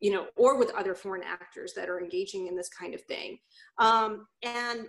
[0.00, 3.38] you know, or with other foreign actors that are engaging in this kind of thing.
[3.78, 4.86] Um, and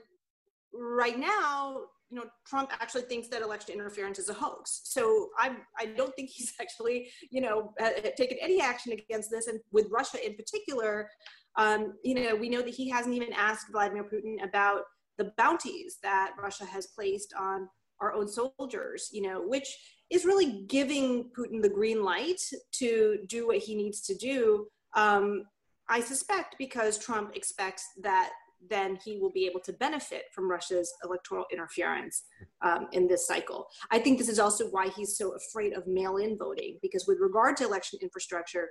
[0.74, 4.82] right now, you know, Trump actually thinks that election interference is a hoax.
[4.86, 9.46] So I, I don't think he's actually, you know, uh, taken any action against this.
[9.46, 11.08] And with Russia in particular,
[11.56, 14.82] um, you know, we know that he hasn't even asked Vladimir Putin about
[15.20, 17.70] the bounties that Russia has placed on
[18.00, 19.68] our own soldiers, you know, which
[20.12, 22.42] is really giving Putin the green light
[22.74, 24.68] to do what he needs to do.
[24.94, 25.44] Um,
[25.90, 28.32] I suspect because Trump expects that
[28.70, 32.24] then he will be able to benefit from Russia's electoral interference
[32.62, 33.66] um, in this cycle.
[33.90, 37.18] I think this is also why he's so afraid of mail in voting, because with
[37.20, 38.70] regard to election infrastructure,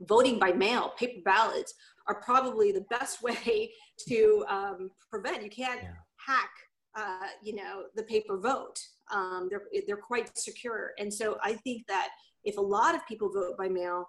[0.00, 1.74] voting by mail, paper ballots,
[2.08, 3.70] are probably the best way
[4.08, 5.44] to um, prevent.
[5.44, 5.92] You can't yeah.
[6.26, 6.50] hack
[6.98, 8.78] uh, you know, the paper vote.
[9.12, 10.92] Um, they're, they're quite secure.
[10.98, 12.08] And so I think that
[12.44, 14.06] if a lot of people vote by mail,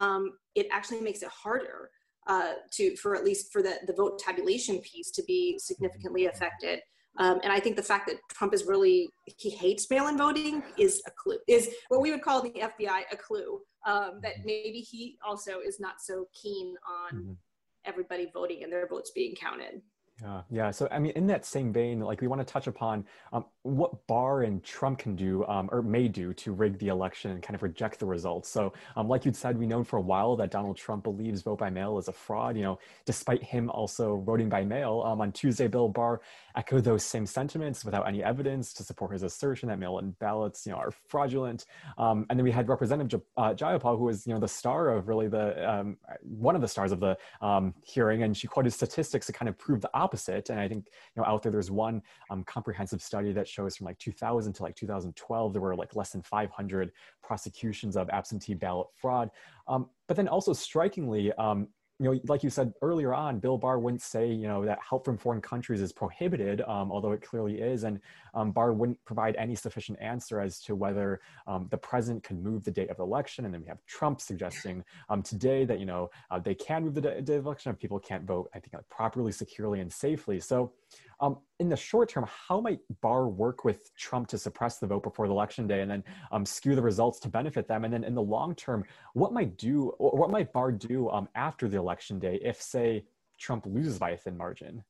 [0.00, 1.90] um, it actually makes it harder
[2.26, 6.80] uh, to, for at least for the, the vote tabulation piece to be significantly affected.
[7.18, 11.02] Um, and I think the fact that Trump is really he hates mail-in voting is
[11.06, 11.38] a clue.
[11.48, 14.46] Is what we would call the FBI a clue um, that mm-hmm.
[14.46, 17.32] maybe he also is not so keen on mm-hmm.
[17.84, 19.82] everybody voting and their votes being counted.
[20.22, 20.70] Yeah, yeah.
[20.70, 24.06] So, I mean, in that same vein, like we want to touch upon um, what
[24.06, 27.54] Barr and Trump can do um, or may do to rig the election and kind
[27.54, 28.48] of reject the results.
[28.48, 31.58] So, um, like you'd said, we've known for a while that Donald Trump believes vote
[31.58, 32.56] by mail is a fraud.
[32.56, 36.22] You know, despite him also voting by mail um, on Tuesday, Bill Barr
[36.56, 40.72] echoed those same sentiments without any evidence to support his assertion that mail-in ballots, you
[40.72, 41.66] know, are fraudulent.
[41.98, 45.06] Um, and then we had Representative uh, Jayapal, who was, you know, the star of
[45.06, 47.16] really the um, one of the stars of the
[47.84, 50.48] hearing, and she quoted statistics to kind of prove the opposite.
[50.48, 52.00] And I think, you know, out there, there's one
[52.30, 56.10] um, comprehensive study that shows from like 2000 to like 2012, there were like less
[56.10, 56.92] than 500
[57.22, 59.30] prosecutions of absentee ballot fraud.
[59.68, 61.68] Um, but then also strikingly, um,
[62.00, 65.04] you know, like you said earlier on, Bill Barr wouldn't say, you know, that help
[65.04, 67.84] from foreign countries is prohibited, um, although it clearly is.
[67.84, 68.00] And
[68.32, 72.64] um, Barr wouldn't provide any sufficient answer as to whether um, the president can move
[72.64, 73.44] the date of the election.
[73.44, 76.94] And then we have Trump suggesting um, today that, you know, uh, they can move
[76.94, 79.92] the date of the election if people can't vote, I think, like, properly, securely, and
[79.92, 80.40] safely.
[80.40, 80.72] So
[81.20, 85.02] um, in the short term, how might Barr work with Trump to suppress the vote
[85.02, 87.84] before the election day and then um, skew the results to benefit them?
[87.84, 91.68] And then in the long term, what might do, what might Barr do um, after
[91.68, 93.04] the election day if, say,
[93.38, 94.82] Trump loses by a thin margin?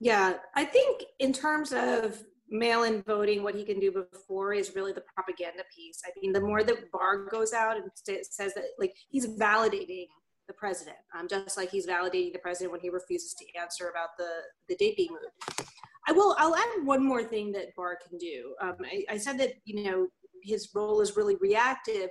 [0.00, 4.92] Yeah, I think in terms of mail-in voting, what he can do before is really
[4.92, 6.00] the propaganda piece.
[6.04, 10.06] I mean, the more that Barr goes out and says that, like, he's validating
[10.48, 14.10] the president, um, just like he's validating the president when he refuses to answer about
[14.18, 14.28] the,
[14.68, 15.70] the date being moved.
[16.08, 18.54] I will, I'll add one more thing that Barr can do.
[18.60, 20.08] Um, I, I said that, you know,
[20.42, 22.10] his role is really reactive,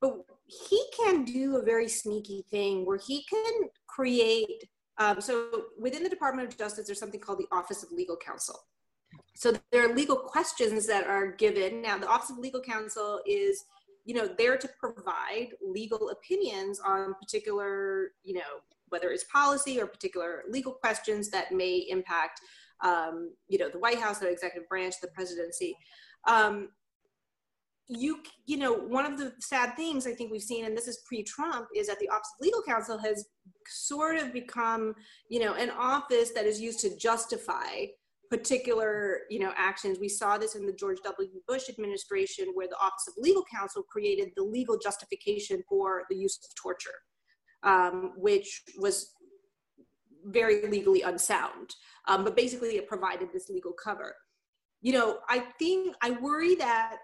[0.00, 0.12] but
[0.44, 4.68] he can do a very sneaky thing where he can create,
[4.98, 8.58] um, so within the Department of Justice, there's something called the Office of Legal Counsel.
[9.34, 11.82] So there are legal questions that are given.
[11.82, 13.64] Now, the Office of Legal Counsel is
[14.04, 19.86] you know there to provide legal opinions on particular you know whether it's policy or
[19.86, 22.40] particular legal questions that may impact
[22.82, 25.76] um, you know the white house the executive branch the presidency.
[26.26, 26.68] Um,
[27.88, 31.02] you you know one of the sad things i think we've seen and this is
[31.06, 33.26] pre-trump is that the office of legal counsel has
[33.66, 34.94] sort of become
[35.28, 37.84] you know an office that is used to justify
[38.32, 39.98] particular you know actions.
[40.00, 41.28] We saw this in the george w.
[41.46, 46.38] Bush administration where the office of legal counsel created the legal justification for the use
[46.42, 46.98] of torture
[47.62, 48.96] um, which was
[50.24, 51.68] very legally unsound
[52.08, 54.14] um, but basically it provided this legal cover.
[54.80, 56.96] You know i think i worry that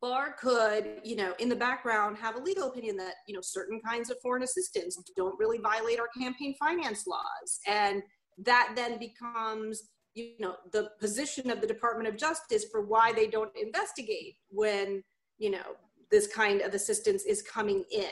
[0.00, 3.80] Barr could, you know, in the background have a legal opinion that, you know, certain
[3.84, 7.48] kinds of foreign assistance don't really violate our campaign finance laws.
[7.66, 8.00] And
[8.38, 9.82] that then becomes
[10.14, 15.02] you know the position of the department of justice for why they don't investigate when
[15.38, 15.76] you know
[16.10, 18.06] this kind of assistance is coming in.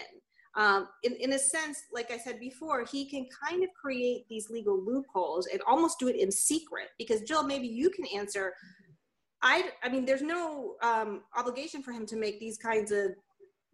[0.54, 4.48] Um, in, in a sense like i said before he can kind of create these
[4.48, 8.54] legal loopholes and almost do it in secret because jill maybe you can answer.
[9.42, 13.10] I i mean there's no um, obligation for him to make these kinds of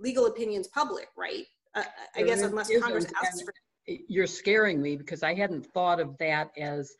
[0.00, 1.44] legal opinions public right?
[1.76, 1.84] Uh,
[2.16, 3.52] i guess unless congress asks for
[3.86, 6.92] you're scaring me because i hadn't thought of that as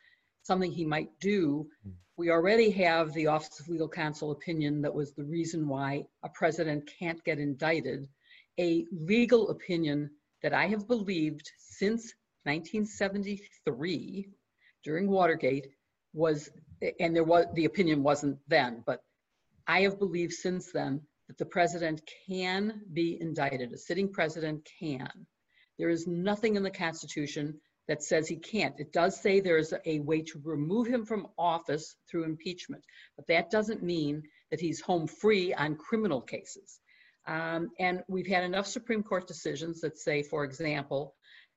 [0.43, 1.69] something he might do.
[1.83, 1.91] Hmm.
[2.17, 6.29] We already have the Office of Legal Counsel opinion that was the reason why a
[6.29, 8.09] president can't get indicted.
[8.61, 10.11] A legal opinion
[10.43, 12.15] that I have believed since
[12.45, 14.29] 1973
[14.85, 15.69] during Watergate
[16.13, 16.51] was,
[17.01, 19.03] and there was, the opinion wasn't then, but
[19.67, 23.73] I have believed since then that the president can be indicted.
[23.73, 25.09] A sitting president can.
[25.79, 27.59] There is nothing in the Constitution
[27.89, 28.79] that says he can't.
[28.79, 32.85] It does say there's a way to remove him from office through impeachment,
[33.17, 36.81] but that doesn't mean that he's home free on criminal cases.
[37.27, 41.15] Um, and we've had enough Supreme Court decisions that say, for example,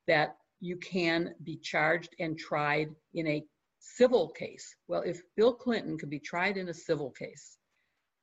[0.07, 3.43] that you can be charged and tried in a
[3.79, 4.75] civil case.
[4.87, 7.57] Well, if Bill Clinton could be tried in a civil case,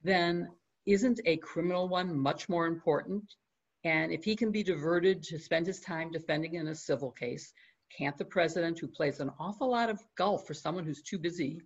[0.03, 0.49] then
[0.87, 3.25] isn't a criminal one much more important?
[3.85, 7.53] And if he can be diverted to spend his time defending in a civil case,
[7.97, 11.61] can't the president, who plays an awful lot of golf for someone who's too busy,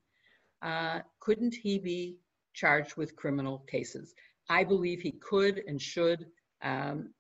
[0.63, 2.17] uh, couldn't he be
[2.55, 4.15] charged with criminal cases?
[4.49, 6.27] I believe he could and should.
[6.63, 7.11] Um,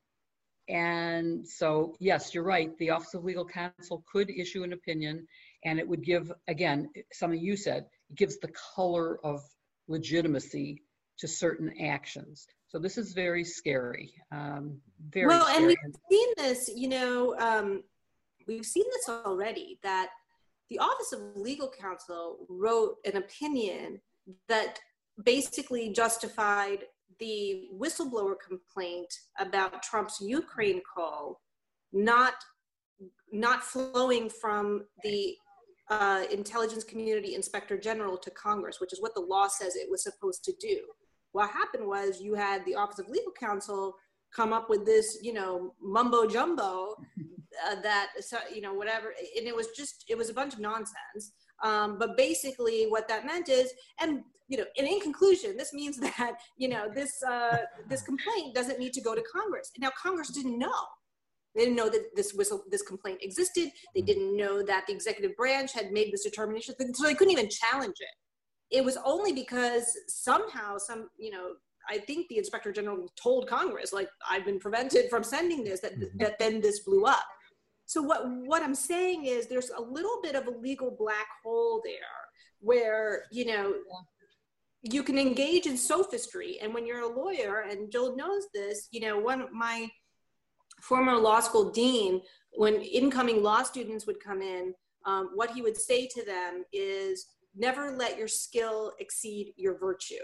[0.68, 2.76] and so, yes, you're right.
[2.78, 5.26] The Office of Legal Counsel could issue an opinion,
[5.64, 9.42] and it would give, again, something you said, it gives the color of
[9.88, 10.82] legitimacy
[11.18, 12.46] to certain actions.
[12.68, 14.12] So this is very scary.
[14.32, 14.80] Um,
[15.10, 15.56] very well, scary.
[15.56, 17.82] and we've seen this, you know, um,
[18.46, 20.08] we've seen this already that
[20.70, 24.00] the Office of Legal Counsel wrote an opinion
[24.48, 24.78] that
[25.22, 26.84] basically justified
[27.18, 31.40] the whistleblower complaint about Trump's Ukraine call
[31.92, 32.34] not
[33.32, 35.36] not flowing from the
[35.90, 40.02] uh, intelligence community inspector general to Congress, which is what the law says it was
[40.02, 40.80] supposed to do.
[41.32, 43.94] What happened was you had the Office of Legal Counsel
[44.34, 46.96] come up with this, you know, mumbo jumbo
[47.68, 48.08] uh, that,
[48.54, 49.14] you know, whatever.
[49.36, 51.32] And it was just, it was a bunch of nonsense.
[51.62, 55.96] Um, but basically, what that meant is, and you know, and in conclusion, this means
[56.00, 59.72] that you know this uh, this complaint doesn't need to go to Congress.
[59.78, 60.84] Now, Congress didn't know.
[61.54, 63.70] They didn't know that this whistle, this complaint existed.
[63.94, 64.06] They mm.
[64.06, 67.96] didn't know that the executive branch had made this determination, so they couldn't even challenge
[67.98, 68.76] it.
[68.76, 71.52] It was only because somehow, some you know,
[71.88, 75.94] I think the inspector general told Congress, like, I've been prevented from sending this, that,
[75.94, 76.18] mm-hmm.
[76.18, 77.24] that then this blew up.
[77.86, 81.80] So what, what I'm saying is there's a little bit of a legal black hole
[81.84, 81.94] there
[82.60, 83.74] where, you know,
[84.82, 86.58] you can engage in sophistry.
[86.60, 89.88] And when you're a lawyer, and Jill knows this, you know, one of my
[90.82, 92.20] former law school dean,
[92.52, 94.74] when incoming law students would come in,
[95.04, 97.26] um, what he would say to them is
[97.56, 100.14] never let your skill exceed your virtue,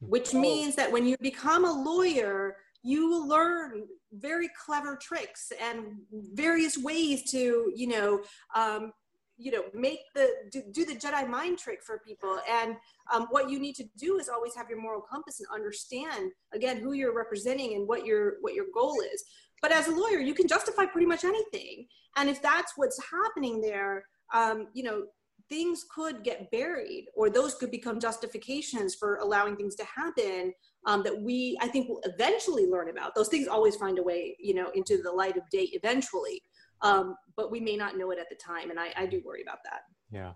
[0.00, 0.40] which oh.
[0.40, 5.96] means that when you become a lawyer, you will learn very clever tricks and
[6.34, 8.22] various ways to, you know,
[8.54, 8.92] um,
[9.38, 12.38] you know, make the do, do, the Jedi mind trick for people.
[12.50, 12.76] And
[13.12, 16.78] um, what you need to do is always have your moral compass and understand again
[16.78, 19.24] who you're representing and what your what your goal is.
[19.60, 21.86] But as a lawyer, you can justify pretty much anything.
[22.16, 24.04] And if that's what's happening there,
[24.34, 25.04] um, you know,
[25.52, 30.50] things could get buried or those could become justifications for allowing things to happen
[30.86, 33.14] um, that we i think will eventually learn about.
[33.14, 36.42] Those things always find a way you know into the light of day eventually.
[36.80, 39.42] Um, but we may not know it at the time and I, I do worry
[39.42, 39.82] about that.
[40.10, 40.32] Yeah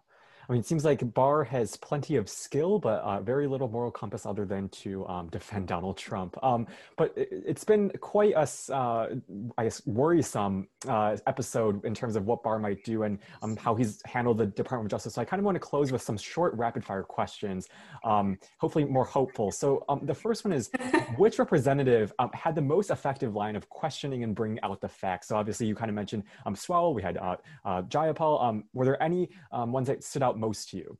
[0.48, 3.90] I mean, it seems like Barr has plenty of skill, but uh, very little moral
[3.90, 6.36] compass other than to um, defend Donald Trump.
[6.42, 6.66] Um,
[6.96, 9.08] but it, has been quite a, uh,
[9.58, 13.74] I guess, worrisome uh, episode in terms of what Barr might do and um, how
[13.74, 15.14] he's handled the Department of Justice.
[15.14, 17.68] So I kind of want to close with some short rapid fire questions,
[18.04, 19.50] um, hopefully more hopeful.
[19.50, 20.70] So um, the first one is,
[21.16, 25.28] which representative um, had the most effective line of questioning and bringing out the facts?
[25.28, 28.62] So obviously you kind of mentioned um, Swalwell, we had uh, uh, Jayapal.
[28.72, 30.98] were there any ones that stood out most to you?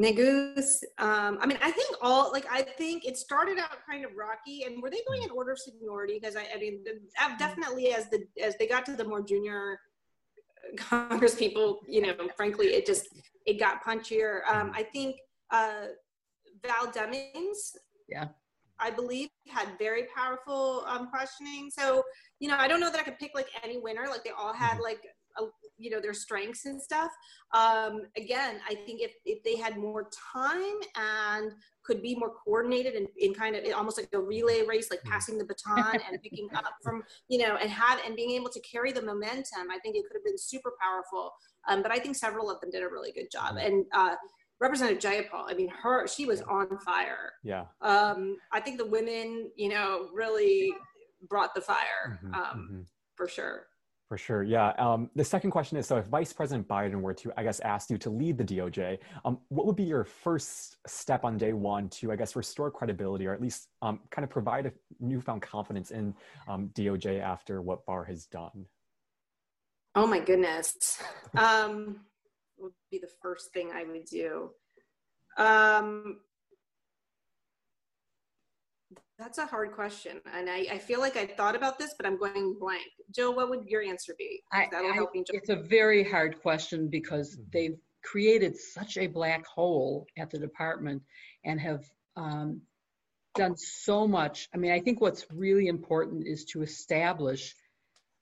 [0.00, 0.84] Neguse.
[0.98, 4.62] Um, I mean, I think all like I think it started out kind of rocky,
[4.62, 6.18] and were they going in order of seniority?
[6.20, 6.84] Because I, I mean,
[7.38, 9.80] definitely as the as they got to the more junior
[10.76, 13.08] Congress people, you know, frankly, it just
[13.44, 14.40] it got punchier.
[14.48, 15.16] Um, I think
[15.50, 15.86] uh,
[16.64, 17.74] Val Demings,
[18.08, 18.28] yeah,
[18.78, 21.70] I believe had very powerful um, questioning.
[21.70, 22.04] So
[22.38, 24.06] you know, I don't know that I could pick like any winner.
[24.08, 24.82] Like they all had mm-hmm.
[25.76, 27.10] You know their strengths and stuff
[27.52, 32.94] um, again i think if, if they had more time and could be more coordinated
[32.94, 35.12] and in kind of almost like a relay race like mm-hmm.
[35.12, 38.60] passing the baton and picking up from you know and have and being able to
[38.60, 41.32] carry the momentum i think it could have been super powerful
[41.68, 43.66] um, but i think several of them did a really good job mm-hmm.
[43.66, 44.14] and uh,
[44.60, 47.34] Representative Jayapal, I mean, her, she was on fire.
[47.44, 47.66] Yeah.
[47.80, 50.74] Um, I think the women, you know, really
[51.28, 52.80] brought the fire mm-hmm, um, mm-hmm.
[53.14, 53.66] for sure.
[54.08, 54.70] For sure, yeah.
[54.78, 57.90] Um, the second question is, so if Vice President Biden were to, I guess, ask
[57.90, 61.90] you to lead the DOJ, um, what would be your first step on day one
[61.90, 65.90] to, I guess, restore credibility or at least um, kind of provide a newfound confidence
[65.90, 66.14] in
[66.48, 68.64] um, DOJ after what Barr has done?
[69.94, 71.02] Oh my goodness.
[71.36, 72.00] um,
[72.56, 74.50] would be the first thing I would do.
[75.36, 76.20] Um,
[79.18, 80.20] that's a hard question.
[80.32, 82.86] And I, I, feel like I thought about this, but I'm going blank.
[83.14, 84.42] Jill, what would your answer be?
[84.52, 85.24] That'll I, help me.
[85.28, 87.42] It's a very hard question because mm-hmm.
[87.52, 91.02] they've created such a black hole at the department
[91.44, 91.84] and have
[92.16, 92.60] um,
[93.34, 94.48] done so much.
[94.54, 97.54] I mean, I think what's really important is to establish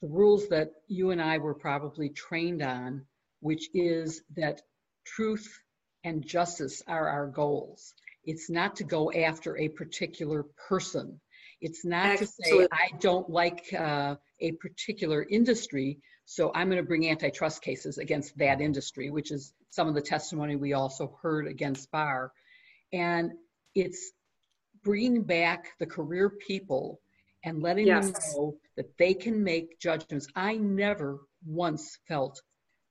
[0.01, 3.05] the rules that you and I were probably trained on,
[3.41, 4.63] which is that
[5.05, 5.61] truth
[6.05, 7.95] and justice are our goals.
[8.27, 11.21] It's not to go after a particular person.
[11.61, 16.87] It's not to say, I don't like uh, a particular industry, so I'm going to
[16.87, 21.47] bring antitrust cases against that industry, which is some of the testimony we also heard
[21.47, 22.33] against Barr.
[22.93, 23.33] And
[23.75, 24.13] it's
[24.83, 27.01] bringing back the career people
[27.45, 28.11] and letting yes.
[28.11, 30.27] them know that they can make judgments.
[30.35, 32.43] I never once felt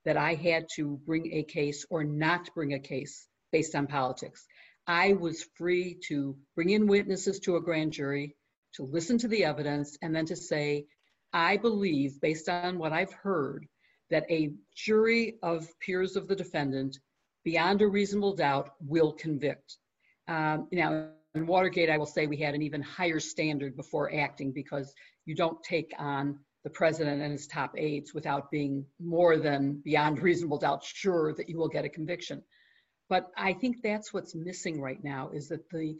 [0.04, 4.46] that I had to bring a case or not bring a case based on politics.
[4.86, 8.36] I was free to bring in witnesses to a grand jury,
[8.74, 10.86] to listen to the evidence, and then to say,
[11.32, 13.66] I believe, based on what I've heard,
[14.10, 16.98] that a jury of peers of the defendant,
[17.44, 19.76] beyond a reasonable doubt, will convict.
[20.28, 24.52] Um, now, in Watergate, I will say we had an even higher standard before acting
[24.52, 29.80] because you don't take on the president and his top aides without being more than
[29.84, 32.42] beyond reasonable doubt sure that you will get a conviction.
[33.08, 35.96] But I think that's what's missing right now is that the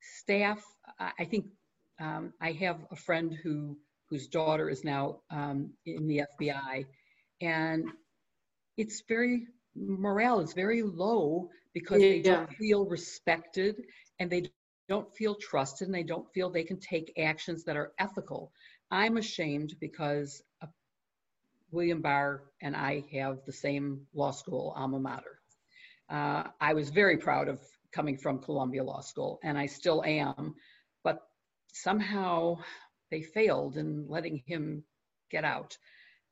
[0.00, 0.62] staff,
[0.98, 1.46] I think
[2.00, 3.76] um, I have a friend who
[4.10, 6.86] whose daughter is now um, in the FBI,
[7.42, 7.84] and
[8.76, 9.46] it's very
[9.76, 12.08] morale is very low because yeah.
[12.08, 13.76] they don't feel respected
[14.18, 14.50] and they
[14.88, 18.50] don't feel trusted and they don't feel they can take actions that are ethical.
[18.90, 20.66] I'm ashamed because uh,
[21.70, 25.37] William Barr and I have the same law school alma mater.
[26.10, 27.60] Uh, I was very proud of
[27.92, 30.54] coming from Columbia Law School, and I still am,
[31.04, 31.20] but
[31.72, 32.58] somehow
[33.10, 34.84] they failed in letting him
[35.30, 35.76] get out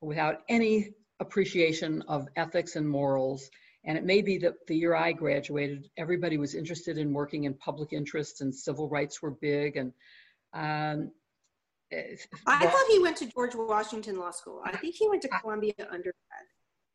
[0.00, 3.50] without any appreciation of ethics and morals.
[3.84, 7.54] And it may be that the year I graduated, everybody was interested in working in
[7.54, 9.76] public interest and civil rights were big.
[9.76, 9.92] And
[10.52, 11.12] um,
[12.46, 14.60] I thought he went to George Washington Law School.
[14.64, 16.14] I think he went to Columbia undergrad.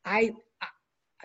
[0.03, 0.33] I, I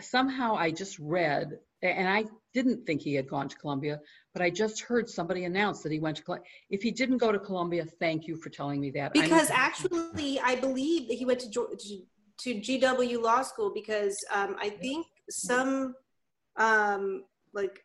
[0.00, 2.24] somehow I just read, and I
[2.54, 4.00] didn't think he had gone to Columbia,
[4.32, 6.46] but I just heard somebody announce that he went to Columbia.
[6.70, 9.12] If he didn't go to Columbia, thank you for telling me that.
[9.12, 14.70] Because actually, I believe that he went to, to, GW Law School because um, I
[14.70, 15.94] think some
[16.56, 17.84] um, like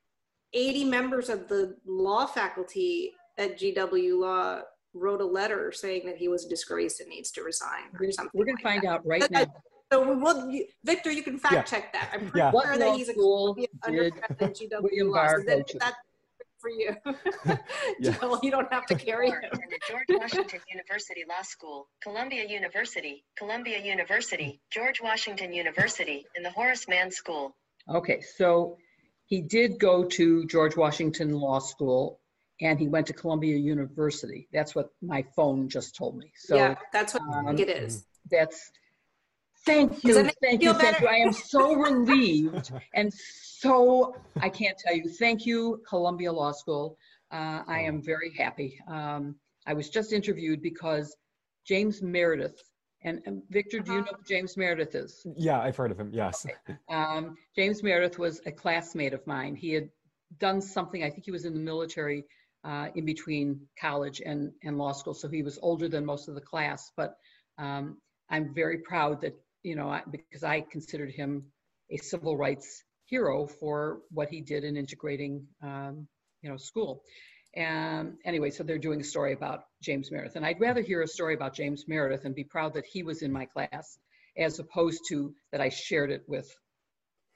[0.53, 4.61] 80 members of the law faculty at GW Law
[4.93, 8.31] wrote a letter saying that he was a disgrace and needs to resign or something.
[8.33, 8.89] We're going to find that.
[8.89, 9.45] out right now.
[9.91, 11.63] So, well, you, Victor, you can fact yeah.
[11.63, 12.11] check that.
[12.13, 12.51] I'm pretty yeah.
[12.51, 15.27] sure that he's a school undergrad at GW Law.
[15.27, 15.97] So that, that's
[16.61, 16.95] for you.
[17.99, 18.17] yeah.
[18.19, 19.41] Joel, you don't have to carry him.
[19.89, 26.87] George Washington University Law School, Columbia University, Columbia University, George Washington University, and the Horace
[26.87, 27.55] Mann School.
[27.89, 28.77] Okay, so
[29.25, 32.19] he did go to George Washington Law School
[32.61, 34.47] and he went to Columbia University.
[34.53, 36.31] That's what my phone just told me.
[36.35, 38.05] So yeah, that's what um, it is.
[38.29, 38.71] That's
[39.65, 41.07] thank you, thank you, thank you.
[41.07, 45.09] I am so relieved and so I can't tell you.
[45.09, 46.97] Thank you, Columbia Law School.
[47.31, 48.77] Uh, I am very happy.
[48.87, 49.35] Um,
[49.65, 51.15] I was just interviewed because
[51.65, 52.61] James Meredith
[53.03, 54.11] and, and Victor, do you uh-huh.
[54.11, 55.25] know who James Meredith is?
[55.35, 56.11] Yeah, I've heard of him.
[56.13, 56.45] Yes.
[56.45, 56.77] Okay.
[56.89, 59.55] Um, James Meredith was a classmate of mine.
[59.55, 59.89] He had
[60.39, 61.03] done something.
[61.03, 62.25] I think he was in the military
[62.63, 65.13] uh, in between college and, and law school.
[65.13, 67.15] So he was older than most of the class, but
[67.57, 67.97] um,
[68.29, 69.33] I'm very proud that,
[69.63, 71.45] you know, I, because I considered him
[71.89, 76.07] a civil rights hero for what he did in integrating, um,
[76.41, 77.03] you know, school.
[77.53, 80.37] And anyway, so they're doing a story about James Meredith.
[80.37, 83.21] And I'd rather hear a story about James Meredith and be proud that he was
[83.21, 83.97] in my class
[84.37, 86.49] as opposed to that I shared it with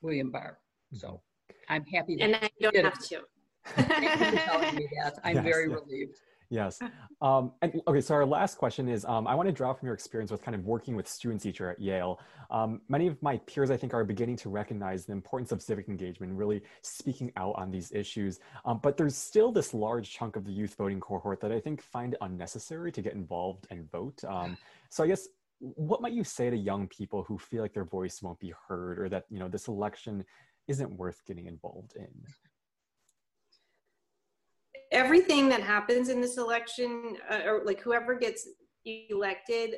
[0.02, 0.58] William Barr.
[0.94, 1.22] So
[1.68, 2.18] I'm happy.
[2.22, 3.00] and I don't have it.
[3.10, 3.22] to.
[3.66, 5.20] Thank you for telling me that.
[5.24, 5.80] I'm yes, very yes.
[5.82, 6.16] relieved.
[6.50, 6.80] Yes.
[7.22, 9.96] Um, and okay, so our last question is um, I want to draw from your
[9.96, 12.20] experience with kind of working with students teacher at Yale.
[12.52, 15.88] Um, many of my peers, I think, are beginning to recognize the importance of civic
[15.88, 18.42] engagement, really speaking out on these issues.
[18.66, 21.82] Um, but there's still this large chunk of the youth voting cohort that I think
[21.82, 24.22] find it unnecessary to get involved and vote.
[24.26, 24.58] Um,
[24.90, 25.30] so I guess
[25.60, 29.00] what might you say to young people who feel like their voice won't be heard
[29.00, 30.26] or that you know this election
[30.68, 32.10] isn't worth getting involved in?
[34.96, 38.48] Everything that happens in this election, uh, or like whoever gets
[38.86, 39.76] elected,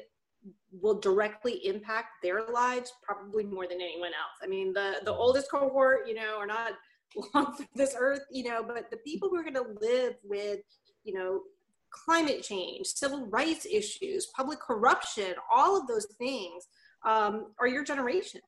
[0.71, 4.37] will directly impact their lives probably more than anyone else.
[4.41, 6.73] I mean, the the oldest cohort, you know, are not
[7.33, 10.59] long for this earth, you know, but the people who are going to live with,
[11.03, 11.41] you know,
[11.89, 16.67] climate change, civil rights issues, public corruption, all of those things
[17.05, 18.41] um, are your generation.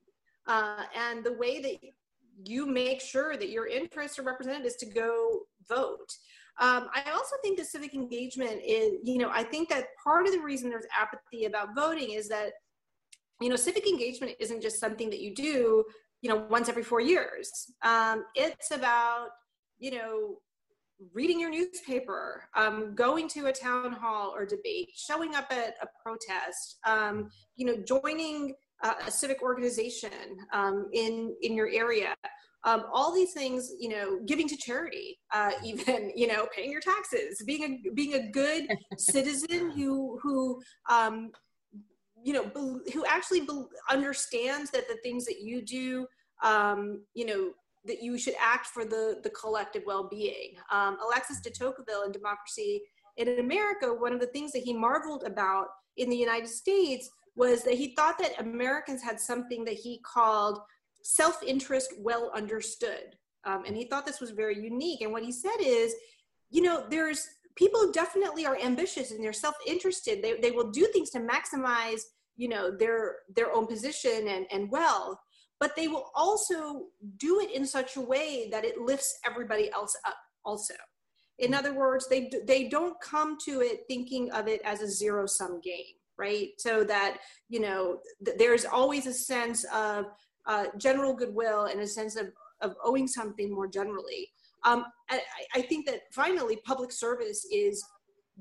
[0.46, 1.78] Uh, and the way that
[2.46, 6.14] you make sure that your interests are represented is to go vote.
[6.60, 10.34] Um, I also think that civic engagement is, you know, I think that part of
[10.34, 12.52] the reason there's apathy about voting is that,
[13.40, 15.86] you know, civic engagement isn't just something that you do,
[16.22, 17.50] you know, once every four years.
[17.82, 19.30] Um, it's about,
[19.78, 20.40] you know,
[21.14, 25.88] reading your newspaper, um, going to a town hall or debate, showing up at a
[26.04, 28.54] protest, um, you know, joining
[28.84, 30.12] uh, a civic organization
[30.52, 32.16] um, in in your area
[32.64, 36.82] um, all these things you know giving to charity uh, even you know paying your
[36.82, 41.32] taxes being a being a good citizen who who um,
[42.24, 46.06] you know be, who actually be, understands that the things that you do
[46.44, 47.52] um, you know
[47.86, 50.56] that you should act for the the collective well-being.
[50.72, 52.82] Um, alexis de tocqueville in democracy
[53.18, 57.64] in america one of the things that he marveled about in the united states was
[57.64, 60.60] that he thought that Americans had something that he called
[61.10, 63.16] self interest well understood.
[63.44, 65.02] Um, and he thought this was very unique.
[65.02, 65.96] And what he said is,
[66.52, 70.22] you know, there's people definitely are ambitious and they're self interested.
[70.22, 72.02] They, they will do things to maximize,
[72.38, 75.18] you know, their, their own position and, and wealth,
[75.60, 76.86] but they will also
[77.18, 80.76] do it in such a way that it lifts everybody else up also.
[81.40, 85.26] In other words, they, they don't come to it thinking of it as a zero
[85.26, 86.50] sum game right?
[86.58, 90.08] So that, you know, th- there's always a sense of
[90.50, 92.28] uh, general goodwill and a sense of,
[92.62, 94.28] of owing something more generally.
[94.66, 95.22] Um, I,
[95.56, 97.82] I think that finally, public service is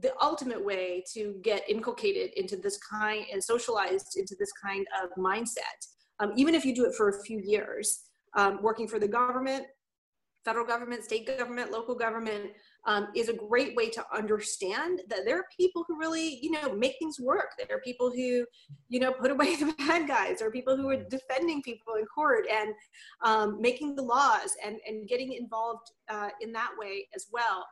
[0.00, 5.10] the ultimate way to get inculcated into this kind and socialized into this kind of
[5.22, 5.78] mindset.
[6.20, 8.00] Um, even if you do it for a few years,
[8.36, 9.66] um, working for the government,
[10.44, 12.52] federal government, state government, local government,
[12.88, 16.74] um, is a great way to understand that there are people who really, you know,
[16.74, 17.50] make things work.
[17.58, 18.46] There are people who,
[18.88, 20.38] you know, put away the bad guys.
[20.38, 22.72] There are people who are defending people in court and
[23.22, 27.66] um, making the laws and, and getting involved uh, in that way as well.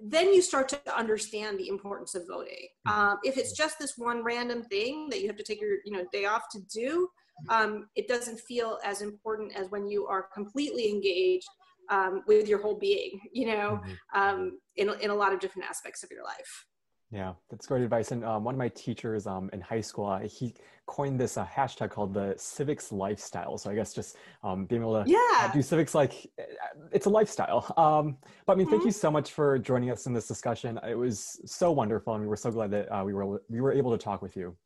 [0.00, 2.68] Then you start to understand the importance of voting.
[2.86, 3.00] Mm-hmm.
[3.00, 5.90] Um, if it's just this one random thing that you have to take your, you
[5.90, 7.08] know, day off to do,
[7.48, 11.48] um, it doesn't feel as important as when you are completely engaged
[11.90, 14.20] um, with your whole being, you know, mm-hmm.
[14.20, 16.66] um, in, in a lot of different aspects of your life.
[17.10, 18.10] Yeah, that's great advice.
[18.10, 20.52] And um, one of my teachers um, in high school, uh, he
[20.86, 23.56] coined this uh, hashtag called the civics lifestyle.
[23.56, 25.18] So I guess just um, being able to yeah.
[25.42, 26.44] uh, do civics like uh,
[26.92, 27.72] it's a lifestyle.
[27.76, 28.16] Um,
[28.46, 28.74] but I mean, mm-hmm.
[28.74, 30.80] thank you so much for joining us in this discussion.
[30.88, 33.72] It was so wonderful, and we were so glad that uh, we were we were
[33.72, 34.56] able to talk with you.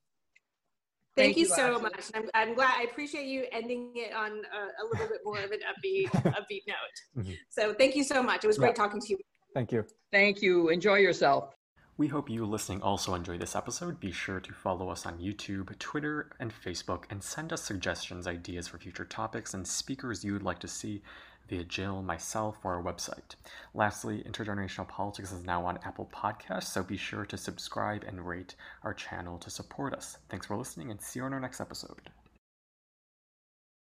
[1.19, 1.83] Thank, Thank you, you, so Asha.
[1.83, 2.11] much.
[2.15, 2.75] I'm, I'm, glad.
[2.79, 6.63] I appreciate you ending it on a, a little bit more of an upbeat, upbeat
[6.67, 7.19] note.
[7.19, 7.33] Mm-hmm.
[7.51, 8.45] So thank you so much.
[8.45, 8.85] It was great yeah.
[8.85, 9.19] talking to you.
[9.55, 9.85] Thank you.
[10.13, 10.69] Thank you.
[10.69, 11.55] Enjoy yourself.
[11.97, 13.99] We hope you listening also enjoyed this episode.
[13.99, 18.69] Be sure to follow us on YouTube, Twitter, and Facebook, and send us suggestions, ideas
[18.69, 21.03] for future topics, and speakers you would like to see
[21.49, 23.35] via Jill, myself, or our website.
[23.75, 28.55] Lastly, Intergenerational Politics is now on Apple Podcasts, so be sure to subscribe and rate
[28.83, 30.19] our channel to support us.
[30.29, 32.11] Thanks for listening, and see you on our next episode.